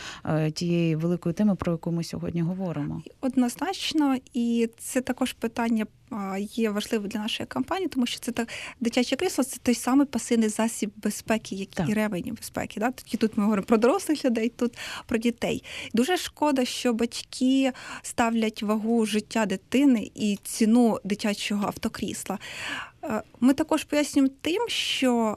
тієї 0.54 0.96
великої 0.96 1.32
теми, 1.32 1.54
про 1.54 1.72
яку 1.72 1.92
ми 1.92 2.04
сьогодні 2.04 2.42
говоримо. 2.42 3.02
Однозначно, 3.20 4.16
і 4.34 4.68
це 4.78 5.00
також 5.00 5.32
питання 5.32 5.86
є 6.38 6.70
важливим 6.70 7.08
для 7.08 7.20
нашої 7.20 7.46
компанії, 7.46 7.88
тому 7.88 8.06
що 8.06 8.20
це 8.20 8.32
так 8.32 8.48
дитяче 8.80 9.16
крісло 9.16 9.44
це 9.44 9.56
той 9.62 9.74
самий 9.74 10.06
пасивний 10.06 10.48
засіб 10.48 10.90
безпеки, 10.96 11.54
як 11.54 11.68
так. 11.68 11.88
і 11.88 11.94
ревені 11.94 12.32
безпеки. 12.32 12.80
Да? 12.80 12.90
Тоді 12.90 13.16
тут 13.16 13.36
ми 13.36 13.44
говоримо 13.44 13.66
про 13.66 13.76
дорослих 13.76 14.24
людей, 14.24 14.48
тут 14.48 14.78
про 15.06 15.18
дітей. 15.18 15.64
Дуже 15.94 16.16
шкода, 16.16 16.64
що 16.64 16.92
батьки 16.92 17.72
ставлять 18.02 18.62
вагу 18.62 19.06
життя 19.06 19.46
дитини 19.46 20.10
і 20.14 20.38
ціну 20.42 21.00
дитячого 21.04 21.66
автокрісла. 21.66 22.38
Е, 23.04 23.22
ми 23.40 23.54
також 23.54 23.84
пояснюємо 23.84 24.34
тим, 24.40 24.68
що, 24.68 25.36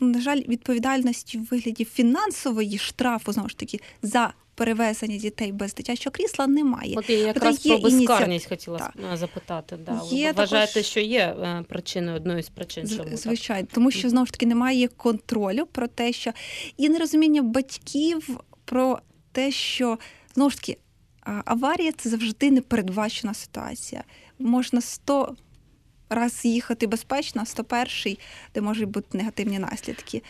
ну, 0.00 0.08
на 0.08 0.20
жаль, 0.20 0.40
відповідальності 0.40 1.38
в 1.38 1.44
вигляді 1.50 1.84
фінансової 1.84 2.78
штрафу 2.78 3.32
знову 3.32 3.48
ж 3.48 3.58
таки 3.58 3.80
за 4.02 4.32
перевезення 4.58 5.16
дітей 5.16 5.52
без 5.52 5.74
дитячого 5.74 6.14
крісла 6.14 6.46
немає. 6.46 6.94
От 6.96 7.10
я 7.10 7.16
якраз 7.18 7.58
про 7.58 7.78
безкарність 7.78 8.48
хотіла 8.48 8.78
так. 8.78 9.16
запитати. 9.16 9.78
Да. 9.86 10.00
Є 10.10 10.26
Ви 10.26 10.32
вважаєте, 10.32 10.72
також... 10.72 10.86
що 10.86 11.00
є 11.00 11.18
е, 11.18 11.64
причиною 11.68 12.16
одною 12.16 12.42
з 12.42 12.48
причин? 12.48 12.86
З, 12.86 12.96
чому 12.96 13.16
звичайно, 13.16 13.66
так? 13.66 13.74
тому 13.74 13.90
що 13.90 14.08
знову 14.08 14.26
ж 14.26 14.32
таки 14.32 14.46
немає 14.46 14.88
контролю 14.88 15.66
про 15.66 15.88
те, 15.88 16.12
що 16.12 16.32
і 16.76 16.88
нерозуміння 16.88 17.42
батьків 17.42 18.40
про 18.64 18.98
те, 19.32 19.50
що 19.50 19.98
знову 20.34 20.50
ж 20.50 20.56
таки 20.56 20.76
аварія 21.44 21.92
це 21.92 22.08
завжди 22.08 22.50
непередбачена 22.50 23.34
ситуація. 23.34 24.04
Можна 24.38 24.80
100 24.80 25.36
раз 26.10 26.44
їхати 26.44 26.86
безпечно, 26.86 27.46
101, 27.46 28.16
де 28.54 28.60
можуть 28.60 28.88
бути 28.88 29.18
негативні 29.18 29.58
наслідки. 29.58 30.22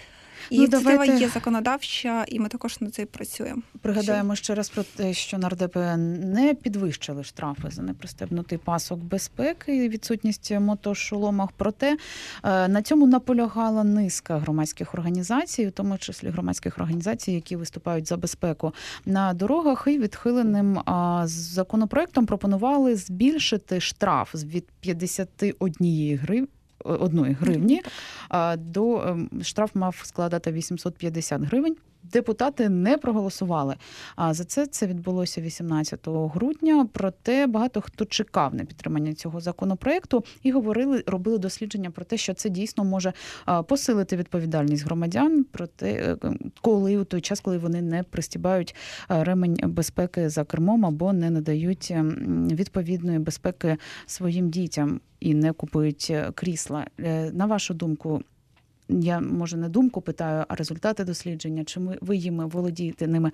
І 0.50 0.59
ну, 0.59 0.67
давайте... 0.67 1.17
є 1.17 1.28
законодавча, 1.28 2.25
і 2.28 2.40
ми 2.40 2.49
також 2.49 2.81
над 2.81 2.95
цим 2.95 3.07
працюємо. 3.07 3.62
Пригадаємо 3.81 4.35
ще 4.35 4.55
раз 4.55 4.69
про 4.69 4.83
те, 4.83 5.14
що 5.14 5.38
нардепи 5.38 5.97
не 5.97 6.55
підвищили 6.55 7.25
штрафи 7.25 7.71
за 7.71 7.83
непристебнутий 7.83 8.59
пасок 8.59 8.99
безпеки 8.99 9.85
і 9.85 9.88
відсутність 9.88 10.50
мотошоломах. 10.50 11.50
Проте 11.57 11.97
е, 12.45 12.69
на 12.69 12.83
цьому 12.83 13.07
наполягала 13.07 13.85
низка 13.85 14.38
громадських 14.38 14.95
організацій, 14.95 15.67
у 15.67 15.71
тому 15.71 15.99
числі 15.99 16.28
громадських 16.28 16.78
організацій, 16.78 17.33
які 17.33 17.57
виступають 17.57 18.09
за 18.09 18.17
безпеку 18.17 18.75
на 19.07 19.35
дорогах, 19.35 19.85
і 19.87 19.99
відхиленим 19.99 20.81
законопроектом 21.25 22.26
пропонували 22.26 22.97
збільшити 22.97 23.81
штраф 23.81 24.35
від 24.35 24.67
51 24.81 26.19
гривні 26.23 26.49
одної 26.85 27.32
гривні, 27.32 27.82
до 28.56 29.00
ем, 29.00 29.30
штраф 29.42 29.75
мав 29.75 30.00
складати 30.04 30.52
850 30.52 31.42
гривень. 31.42 31.76
Депутати 32.12 32.69
не 32.69 32.99
проголосували. 32.99 33.77
А 34.17 34.35
за 34.35 34.45
це 34.45 34.67
це 34.67 34.87
відбулося 34.87 35.41
18 35.41 36.09
грудня. 36.09 36.88
Проте 36.93 37.47
багато 37.47 37.81
хто 37.81 38.05
чекав 38.05 38.55
на 38.55 38.65
підтримання 38.65 39.15
цього 39.15 39.41
законопроекту 39.41 40.25
і 40.43 40.53
говорили, 40.53 41.05
робили 41.07 41.38
дослідження 41.38 41.91
про 41.91 42.05
те, 42.05 42.17
що 42.17 42.35
це 42.35 42.49
дійсно 42.49 42.85
може 42.85 43.12
посилити 43.69 44.17
відповідальність 44.17 44.85
громадян 44.85 45.45
про 45.45 45.67
те, 45.67 45.93
е, 45.93 46.17
коли 46.61 46.97
у 46.97 47.05
той 47.05 47.21
час, 47.21 47.41
коли 47.41 47.59
вони 47.59 47.83
не 47.83 48.03
пристібають 48.03 48.75
ремень 49.09 49.57
безпеки 49.62 50.29
за 50.29 50.45
кермом 50.45 50.87
або 50.87 51.12
не 51.12 51.31
надають 51.31 51.88
ем, 51.91 52.49
відповідної 52.49 53.19
безпеки 53.19 53.77
своїм 54.07 54.50
дітям 54.50 55.00
і 55.21 55.35
не 55.35 55.53
купують 55.53 56.07
е, 56.11 56.33
крісла. 56.35 56.87
Е, 57.00 57.31
на 57.33 57.47
вашу 57.47 57.75
думку, 57.75 58.23
я 58.88 59.21
може 59.21 59.57
не 59.57 59.68
думку 59.68 60.00
питаю, 60.00 60.45
а 60.49 60.54
результати 60.54 61.04
дослідження, 61.04 61.64
чи 61.64 61.80
ми 61.80 61.99
ви 62.00 62.16
їми 62.16 62.47
володієте 62.47 63.07
ними? 63.07 63.33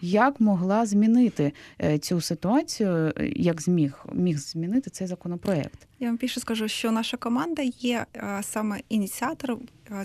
Як 0.00 0.40
могла 0.40 0.86
змінити 0.86 1.52
е, 1.80 1.98
цю 1.98 2.20
ситуацію? 2.20 3.12
Як 3.36 3.62
зміг 3.62 4.06
міг 4.12 4.38
змінити 4.38 4.90
цей 4.90 5.06
законопроект? 5.06 5.86
Я 6.00 6.06
вам 6.06 6.16
більше 6.16 6.40
скажу, 6.40 6.68
що 6.68 6.90
наша 6.90 7.16
команда 7.16 7.62
є 7.62 8.06
саме 8.42 8.80
ініціатором 8.88 9.60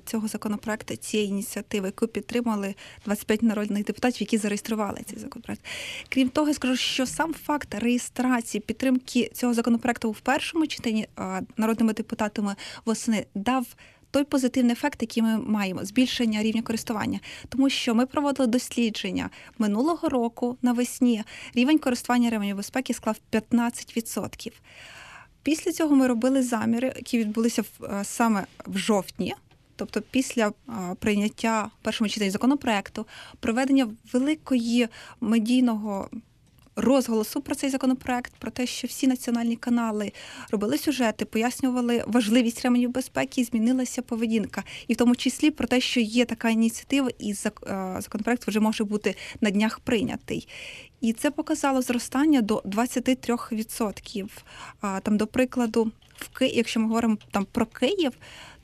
цього 0.06 0.28
законопроекту, 0.28 0.96
цієї 0.96 1.30
ініціативи, 1.30 1.88
яку 1.88 2.08
підтримали 2.08 2.76
25 3.06 3.44
народних 3.44 3.86
депутатів, 3.86 4.22
які 4.22 4.38
зареєстрували 4.38 5.02
цей 5.06 5.20
законопроект. 5.20 5.62
Крім 6.10 6.30
того, 6.30 6.48
я 6.48 6.54
скажу, 6.54 6.76
що 6.76 7.06
сам 7.06 7.34
факт 7.34 7.76
реєстрації 7.76 8.62
підтримки 8.62 9.32
цього 9.34 9.54
законопроекту 9.54 10.12
в 10.12 10.20
першому 10.20 10.68
читанні 10.68 11.08
народними 11.58 11.94
депутатами 11.94 12.56
восени 12.86 13.26
дав 13.36 13.66
той 14.12 14.24
позитивний 14.24 14.74
ефект, 14.74 15.02
який 15.02 15.24
ми 15.24 15.38
маємо, 15.38 15.86
збільшення 15.86 16.44
рівня 16.44 16.62
користування, 16.62 17.20
тому 17.50 17.70
що 17.70 17.96
ми 17.96 18.06
проводили 18.06 18.48
дослідження 18.48 19.30
минулого 19.58 20.10
року 20.10 20.58
навесні. 20.62 21.24
Рівень 21.56 21.80
користування 21.80 22.30
ременів 22.30 22.56
безпеки 22.56 22.94
склав 22.94 23.18
15%. 23.32 24.52
Після 25.44 25.72
цього 25.72 25.96
ми 25.96 26.08
робили 26.08 26.44
заміри, 26.44 26.94
які 26.96 27.20
відбулися 27.20 27.64
е, 27.84 28.04
саме 28.04 28.46
в 28.68 28.78
жовтні. 28.78 29.36
Тобто, 29.76 30.02
після 30.02 30.48
е, 30.48 30.52
прийняття 31.00 31.70
першому 31.82 32.10
читанні 32.10 32.32
законопроекту, 32.32 33.06
проведення 33.40 33.90
великої 34.14 34.88
медійного 35.22 36.10
розголосу 36.80 37.42
про 37.42 37.56
цей 37.56 37.70
законопроект, 37.70 38.34
про 38.40 38.52
те, 38.52 38.66
що 38.66 38.88
всі 38.88 39.08
національні 39.08 39.56
канали 39.56 40.12
робили 40.52 40.78
сюжети, 40.78 41.26
пояснювали 41.26 42.04
важливість 42.08 42.62
ременів 42.62 42.92
безпеки, 42.92 43.44
змінилася 43.44 44.02
поведінка, 44.02 44.64
і 44.88 44.94
в 44.94 44.98
тому 44.98 45.16
числі 45.16 45.52
про 45.52 45.68
те, 45.68 45.82
що 45.82 46.00
є 46.00 46.26
така 46.26 46.50
ініціатива, 46.50 47.10
і 47.20 47.32
е, 47.32 47.36
законопроект 48.00 48.48
вже 48.48 48.60
може 48.60 48.84
бути 48.84 49.16
на 49.42 49.50
днях 49.50 49.80
прийнятий. 49.80 50.48
І 51.02 51.14
це 51.14 51.32
показало 51.32 51.82
зростання 51.82 52.42
до 52.42 52.58
23%. 52.58 54.28
Там, 55.02 55.18
до 55.18 55.28
прикладу, 55.28 55.92
в 56.16 56.38
Ки... 56.38 56.48
якщо 56.48 56.80
ми 56.80 56.88
говоримо 56.88 57.18
там 57.32 57.46
про 57.52 57.66
Київ, 57.66 58.12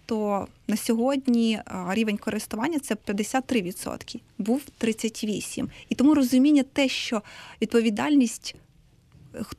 то 0.05 0.47
на 0.67 0.77
сьогодні 0.77 1.59
рівень 1.89 2.17
користування 2.17 2.79
це 2.79 2.95
53%, 3.07 4.19
був 4.37 4.61
38%. 4.81 5.67
І 5.89 5.95
тому 5.95 6.15
розуміння 6.15 6.63
те, 6.73 6.89
що 6.89 7.21
відповідальність. 7.61 8.55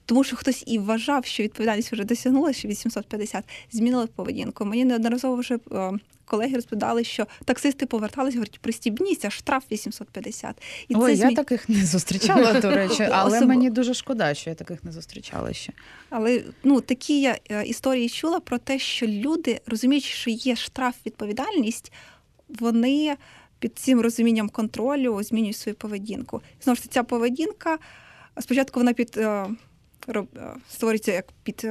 Тому 0.04 0.24
що 0.24 0.36
хтось 0.36 0.64
і 0.66 0.78
вважав, 0.78 1.24
що 1.24 1.42
відповідальність 1.42 1.92
вже 1.92 2.04
досягнула, 2.04 2.52
що 2.52 2.68
850, 2.68 3.44
змінили 3.72 4.06
поведінку. 4.06 4.64
Мені 4.64 4.84
неодноразово 4.84 5.36
вже 5.36 5.58
колеги 6.26 6.54
розповідали, 6.54 7.04
що 7.04 7.26
таксисти 7.44 7.86
поверталися, 7.86 8.36
говорять, 8.36 8.58
пристібніться, 8.60 9.30
штраф 9.30 9.64
850. 9.72 10.62
І 10.88 10.94
Ой, 10.94 11.16
це 11.16 11.28
я 11.28 11.34
таких 11.34 11.68
не 11.68 11.86
зустрічала, 11.86 12.60
до 12.60 12.70
речі, 12.70 13.02
але 13.12 13.40
мені 13.40 13.70
дуже 13.70 13.94
шкода, 13.94 14.34
що 14.34 14.50
я 14.50 14.56
таких 14.56 14.84
не 14.84 14.92
зустрічала 14.92 15.52
ще. 15.52 15.72
Але 16.10 16.42
ну 16.64 16.80
такі 16.80 17.20
я 17.20 17.38
е, 17.50 17.64
історії 17.64 18.08
чула 18.08 18.40
про 18.40 18.58
те, 18.58 18.78
що 18.78 19.06
люди, 19.06 19.60
розуміючи, 19.66 20.08
що 20.08 20.30
є 20.30 20.56
штраф 20.56 20.94
відповідальність, 21.06 21.92
вони 22.48 23.16
під 23.58 23.78
цим 23.78 24.00
розумінням 24.00 24.48
контролю 24.48 25.22
змінюють 25.22 25.56
свою 25.56 25.76
поведінку. 25.76 26.40
Знову 26.62 26.76
ж 26.76 26.82
ця 26.90 27.02
поведінка 27.02 27.78
спочатку 28.40 28.80
вона 28.80 28.92
під 28.92 29.16
е, 29.16 29.46
е, 30.08 30.24
створюється 30.68 31.12
як 31.12 31.24
під 31.42 31.66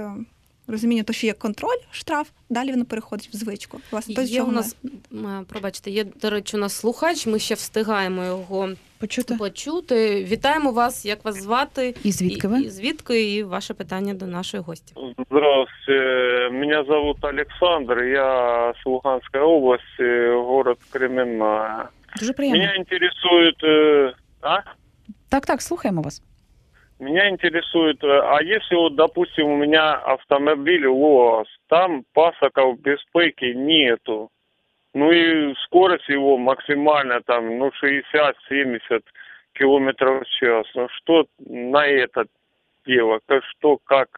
розуміння, 0.68 1.04
то 1.04 1.14
що 1.14 1.28
є 1.28 1.34
контроль, 1.34 1.78
штраф, 1.92 2.30
далі 2.50 2.72
воно 2.72 2.86
переходить 2.86 3.30
в 3.34 3.36
звичку. 3.36 3.80
Власне, 3.92 4.16
то, 4.16 4.22
є 4.22 4.42
у 4.42 4.52
нас 4.52 4.78
ми... 5.12 5.46
пробачте, 5.50 5.92
є 5.92 6.04
до 6.04 6.30
речі, 6.30 6.58
у 6.58 6.60
нас 6.60 6.74
слухач. 6.74 7.28
Ми 7.28 7.40
ще 7.40 7.54
встигаємо 7.54 8.26
його 8.26 8.70
почути. 9.00 9.36
почути. 9.36 10.24
Вітаємо 10.24 10.72
вас. 10.72 11.06
Як 11.06 11.26
вас 11.26 11.44
звати? 11.44 11.96
І 12.04 12.12
звідки 12.12 12.48
ви? 12.48 12.60
І, 12.60 12.64
і 12.64 12.70
звідки 12.70 13.36
і 13.36 13.44
ваше 13.44 13.74
питання 13.74 14.14
до 14.14 14.26
нашої 14.26 14.64
гості? 14.64 14.94
Здравствуйте, 15.32 16.50
мене 16.52 16.84
зовут 16.88 17.18
Олександр. 17.22 18.04
Я 18.04 18.74
з 18.84 18.86
Луганської 18.86 19.44
області, 19.44 20.28
город 20.34 20.78
Кременна. 20.90 21.86
Дуже 22.20 22.34
приємно. 22.34 22.60
Мене 22.60 22.76
інтересує... 22.76 23.54
А? 24.42 24.58
Так, 25.30 25.46
так, 25.46 25.62
слухаємо 25.62 26.02
вас. 26.02 26.22
Меня 26.99 27.31
интересует, 27.31 28.05
э, 28.05 28.07
а 28.09 28.43
если 28.43 28.75
вот, 28.77 28.95
допустим, 28.95 29.47
у 29.47 29.57
меня 29.57 29.95
автомобиль 29.95 30.87
ЛОАС, 30.87 31.49
там 31.69 32.05
пасоков 32.13 32.79
безпеки 32.81 33.55
нету, 33.57 34.29
ну 34.95 35.11
и 35.11 35.55
скорость 35.65 36.09
его 36.09 36.37
максимально 36.37 37.21
там, 37.23 37.59
ну, 37.59 37.71
60-70 37.83 39.03
километров 39.55 40.23
в 40.25 40.41
час. 40.41 40.67
Ну, 40.75 40.89
что 40.91 41.27
на 41.49 41.87
это 41.87 42.25
дело? 42.87 43.21
Что, 43.57 43.79
как 43.85 44.09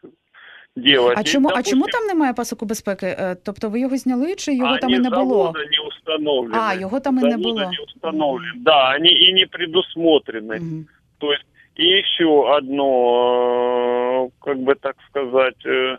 делать. 0.75 1.17
А 1.17 1.21
И, 1.21 1.23
чому, 1.23 1.49
а 1.49 1.51
допустим, 1.51 1.71
чому 1.79 1.87
там 1.91 2.07
немає 2.07 2.33
пасоку 2.33 2.65
безпеки? 2.65 3.05
Е, 3.05 3.35
Тобто 3.45 3.69
ви 3.69 3.79
його 3.79 3.97
зняли, 3.97 4.35
чи 4.35 4.53
його 4.53 4.77
там 4.77 4.89
і 4.89 4.93
они 4.93 5.09
не 5.09 5.15
с 5.15 5.19
було? 5.19 5.43
завода 5.43 5.59
не 5.59 5.77
установлены. 5.87 6.57
А, 6.61 6.73
його 6.73 6.99
там 6.99 7.19
і 7.19 7.21
не 7.23 7.31
Завода 7.31 7.43
було. 7.49 7.59
не 7.59 7.77
установлены. 7.77 8.51
Да, 8.55 8.95
они 8.95 9.09
и 9.09 9.33
не 9.33 9.45
предусмотрены. 9.45 10.55
Мгм. 10.59 10.85
То 11.19 11.31
есть 11.33 11.45
и 11.78 11.84
еще 11.84 12.54
одно, 12.56 14.26
э, 14.26 14.44
как 14.44 14.58
бы 14.58 14.74
так 14.74 14.96
сказать, 15.08 15.64
э, 15.64 15.96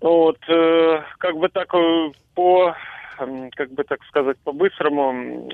вот, 0.00 0.38
э, 0.48 1.02
как 1.18 1.36
бы 1.36 1.48
так 1.48 1.68
по, 2.34 2.74
как 3.18 3.72
бы 3.72 3.84
так 3.84 4.02
сказать, 4.04 4.38
по-быстрому, 4.44 5.50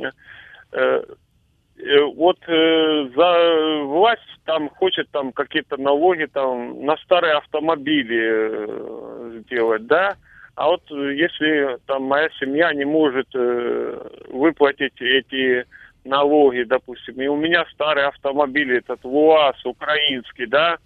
вот 2.14 2.38
за 2.46 3.82
власть 3.84 4.20
там 4.44 4.68
хочет 4.68 5.08
там 5.10 5.32
какие-то 5.32 5.76
налоги 5.78 6.26
там 6.26 6.84
на 6.84 6.96
старые 6.98 7.34
автомобили 7.34 8.20
э, 8.20 9.40
сделать, 9.46 9.86
да, 9.86 10.16
а 10.54 10.68
вот 10.68 10.82
если 10.90 11.78
там 11.86 12.02
моя 12.04 12.28
семья 12.38 12.74
не 12.74 12.84
может 12.84 13.28
э, 13.34 14.08
выплатить 14.28 15.00
эти 15.00 15.64
налоги, 16.05 16.63
допустим, 16.63 17.21
и 17.21 17.27
у 17.27 17.35
меня 17.35 17.65
старый 17.73 18.05
автомобиль, 18.07 18.77
этот 18.77 18.99
ЛуАЗ 19.03 19.65
украинский, 19.65 20.47
да, 20.47 20.77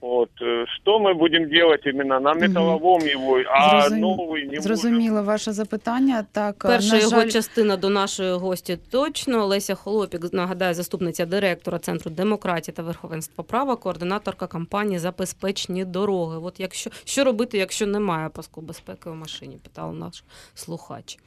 вот, 0.00 0.30
э, 0.42 0.64
что 0.76 0.98
мы 0.98 1.14
будем 1.14 1.48
делать 1.48 1.86
именно 1.86 2.20
на 2.20 2.34
металлолом 2.34 3.00
его, 3.06 3.38
а 3.50 3.88
Зрозум- 3.88 4.00
новый 4.00 4.40
не 4.40 4.46
можем? 4.46 4.62
Зрозуміло 4.62 5.22
ваше 5.22 5.52
запитання. 5.52 6.26
Так, 6.32 6.64
е, 6.64 6.68
Перша 6.68 6.94
на 6.94 6.98
його 7.02 7.10
жаль, 7.10 7.28
частина 7.30 7.76
до 7.76 7.90
нашої 7.90 8.32
гості 8.32 8.78
точно. 8.90 9.46
Леся 9.46 9.74
Холопік, 9.74 10.32
нагадаю, 10.32 10.74
заступниця 10.74 11.26
директора 11.26 11.78
Центру 11.78 12.10
демократії 12.10 12.74
та 12.74 12.82
верховенства 12.82 13.44
права, 13.44 13.76
координаторка 13.76 14.46
кампанії 14.46 14.98
за 14.98 15.10
безпечні 15.10 15.84
дороги. 15.84 16.38
От 16.42 16.60
якщо 16.60 16.90
що 17.04 17.24
робити, 17.24 17.58
якщо 17.58 17.86
немає 17.86 18.28
паску 18.28 18.60
безпеки 18.60 19.10
в 19.10 19.14
машині? 19.14 19.58
Питав 19.62 19.94
наш 19.94 20.24
слухач. 20.54 21.18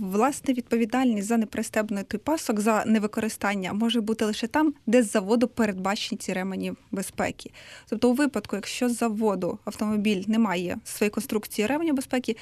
Власне, 0.00 0.54
відповідальність 0.54 1.28
за 1.28 1.36
непристебнутий 1.36 2.20
пасок 2.20 2.60
за 2.60 2.84
невикористання 2.84 3.72
може 3.72 4.00
бути 4.00 4.24
лише 4.24 4.46
там, 4.46 4.74
де 4.86 5.02
з 5.02 5.10
заводу 5.10 5.48
передбачені 5.48 6.18
ці 6.18 6.32
ремені 6.32 6.72
безпеки. 6.90 7.50
Тобто, 7.88 8.10
у 8.10 8.12
випадку, 8.12 8.56
якщо 8.56 8.88
з 8.88 8.96
заводу 8.96 9.58
автомобіль 9.64 10.24
не 10.26 10.38
має 10.38 10.78
своєї 10.84 11.10
конструкції 11.10 11.66
ременю 11.66 11.92
безпеки, 11.92 12.36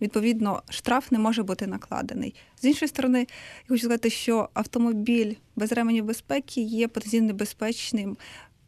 відповідно 0.00 0.62
штраф 0.68 1.12
не 1.12 1.18
може 1.18 1.42
бути 1.42 1.66
накладений. 1.66 2.34
З 2.62 2.64
іншої 2.64 2.88
сторони, 2.88 3.18
я 3.18 3.26
хочу 3.68 3.80
сказати, 3.80 4.10
що 4.10 4.48
автомобіль 4.54 5.34
без 5.56 5.72
ременю 5.72 6.02
безпеки 6.02 6.60
є 6.60 6.88
потенційно 6.88 7.26
небезпечним 7.26 8.16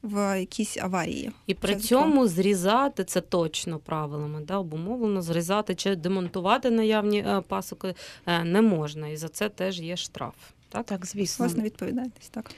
в 0.02 0.40
якійсь 0.40 0.76
аварії. 0.76 1.30
І 1.46 1.54
при 1.54 1.74
Це 1.74 1.80
цьому 1.80 2.28
зрізати 2.28 3.04
це 3.04 3.20
точно 3.20 3.78
правилами, 3.78 4.40
да, 4.40 4.58
обумовлено 4.58 5.22
зрізати 5.22 5.74
чи 5.74 5.96
демонтувати 5.96 6.70
наявні 6.70 7.18
е, 7.18 7.42
пасоки 7.48 7.94
е, 8.26 8.44
не 8.44 8.62
можна. 8.62 9.08
І 9.08 9.16
за 9.16 9.28
це 9.28 9.48
теж 9.48 9.80
є 9.80 9.96
штраф. 9.96 10.34
Так? 10.72 10.86
так, 10.86 11.06
звісно. 11.06 11.46
Власне 11.46 11.64
відповідальність, 11.64 12.30
так. 12.30 12.50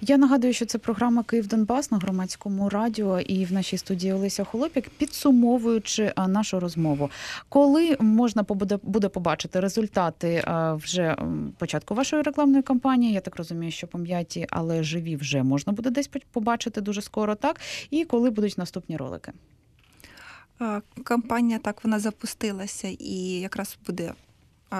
Я 0.00 0.16
нагадую, 0.16 0.52
що 0.52 0.66
це 0.66 0.78
програма 0.78 1.22
Київ 1.22 1.46
Донбас 1.46 1.90
на 1.90 1.98
громадському 1.98 2.68
радіо 2.68 3.20
і 3.20 3.44
в 3.44 3.52
нашій 3.52 3.78
студії 3.78 4.12
Олеся 4.12 4.44
Холопік, 4.44 4.88
підсумовуючи 4.90 6.12
нашу 6.28 6.60
розмову. 6.60 7.10
Коли 7.48 7.96
можна 8.00 8.42
буде 8.82 9.08
побачити 9.08 9.60
результати 9.60 10.44
вже 10.74 11.16
початку 11.58 11.94
вашої 11.94 12.22
рекламної 12.22 12.62
кампанії? 12.62 13.12
Я 13.12 13.20
так 13.20 13.36
розумію, 13.36 13.72
що 13.72 13.86
пом'яті, 13.86 14.46
але 14.50 14.82
живі 14.82 15.16
вже 15.16 15.42
можна 15.42 15.72
буде 15.72 15.90
десь 15.90 16.10
побачити 16.32 16.80
дуже 16.80 17.02
скоро, 17.02 17.34
так? 17.34 17.60
І 17.90 18.04
коли 18.04 18.30
будуть 18.30 18.58
наступні 18.58 18.96
ролики? 18.96 19.32
Кампанія 21.04 21.58
так 21.58 21.84
вона 21.84 21.98
запустилася, 21.98 22.88
і 22.98 23.40
якраз 23.40 23.78
буде 23.86 24.12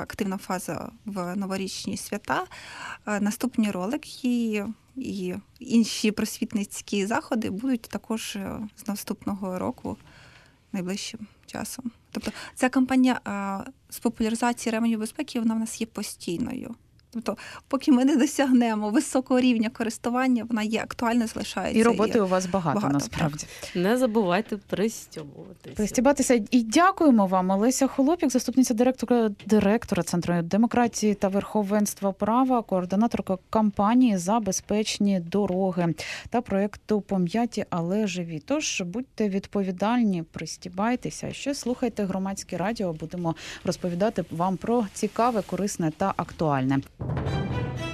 активна 0.00 0.38
фаза 0.38 0.90
в 1.04 1.36
новорічні 1.36 1.96
свята. 1.96 2.44
А, 3.04 3.20
Наступні 3.20 3.70
ролики 3.70 4.66
і 4.96 5.34
інші 5.58 6.10
просвітницькі 6.10 7.06
заходи 7.06 7.50
будуть 7.50 7.82
також 7.82 8.36
е, 8.36 8.58
з 8.76 8.88
наступного 8.88 9.58
року 9.58 9.96
найближчим 10.72 11.26
часом. 11.46 11.90
Тобто 12.10 12.32
ця 12.54 12.68
кампанія 12.68 13.20
з 13.90 13.98
популяризації 13.98 14.72
ременів 14.72 14.98
безпеки 14.98 15.40
вона 15.40 15.54
в 15.54 15.58
нас 15.58 15.80
є 15.80 15.86
постійною. 15.86 16.74
Тобто, 17.14 17.36
поки 17.68 17.92
ми 17.92 18.04
не 18.04 18.16
досягнемо 18.16 18.90
високого 18.90 19.40
рівня 19.40 19.70
користування, 19.70 20.46
вона 20.48 20.62
є 20.62 20.80
актуальною, 20.80 21.28
залишається. 21.28 21.80
І 21.80 21.82
роботи 21.82 22.20
у 22.20 22.26
вас 22.26 22.46
багато, 22.46 22.74
багато, 22.74 22.94
насправді. 22.94 23.44
Не 23.74 23.96
забувайте 23.96 24.56
пристьобуватися. 24.56 25.76
Пристібатися 25.76 26.40
і 26.50 26.62
дякуємо 26.62 27.26
вам, 27.26 27.50
Олеся 27.50 27.86
Холопік, 27.86 28.30
заступниця 28.30 28.74
директора 28.74 29.30
директора 29.46 30.02
Центру 30.02 30.42
демократії 30.42 31.14
та 31.14 31.28
верховенства 31.28 32.12
права, 32.12 32.62
координаторка 32.62 33.38
кампанії 33.50 34.16
за 34.16 34.40
безпечні 34.40 35.20
дороги 35.20 35.94
та 36.30 36.40
проєкту 36.40 37.00
Пом'яті, 37.00 37.64
але 37.70 38.06
живі. 38.06 38.42
Тож 38.46 38.82
будьте 38.86 39.28
відповідальні, 39.28 40.22
пристібайтеся. 40.22 41.32
Ще 41.32 41.54
слухайте 41.54 42.04
громадське 42.04 42.56
радіо. 42.56 42.92
Будемо 42.92 43.34
розповідати 43.64 44.24
вам 44.30 44.56
про 44.56 44.86
цікаве, 44.92 45.42
корисне 45.42 45.90
та 45.90 46.14
актуальне. 46.16 46.78
Música 47.08 47.91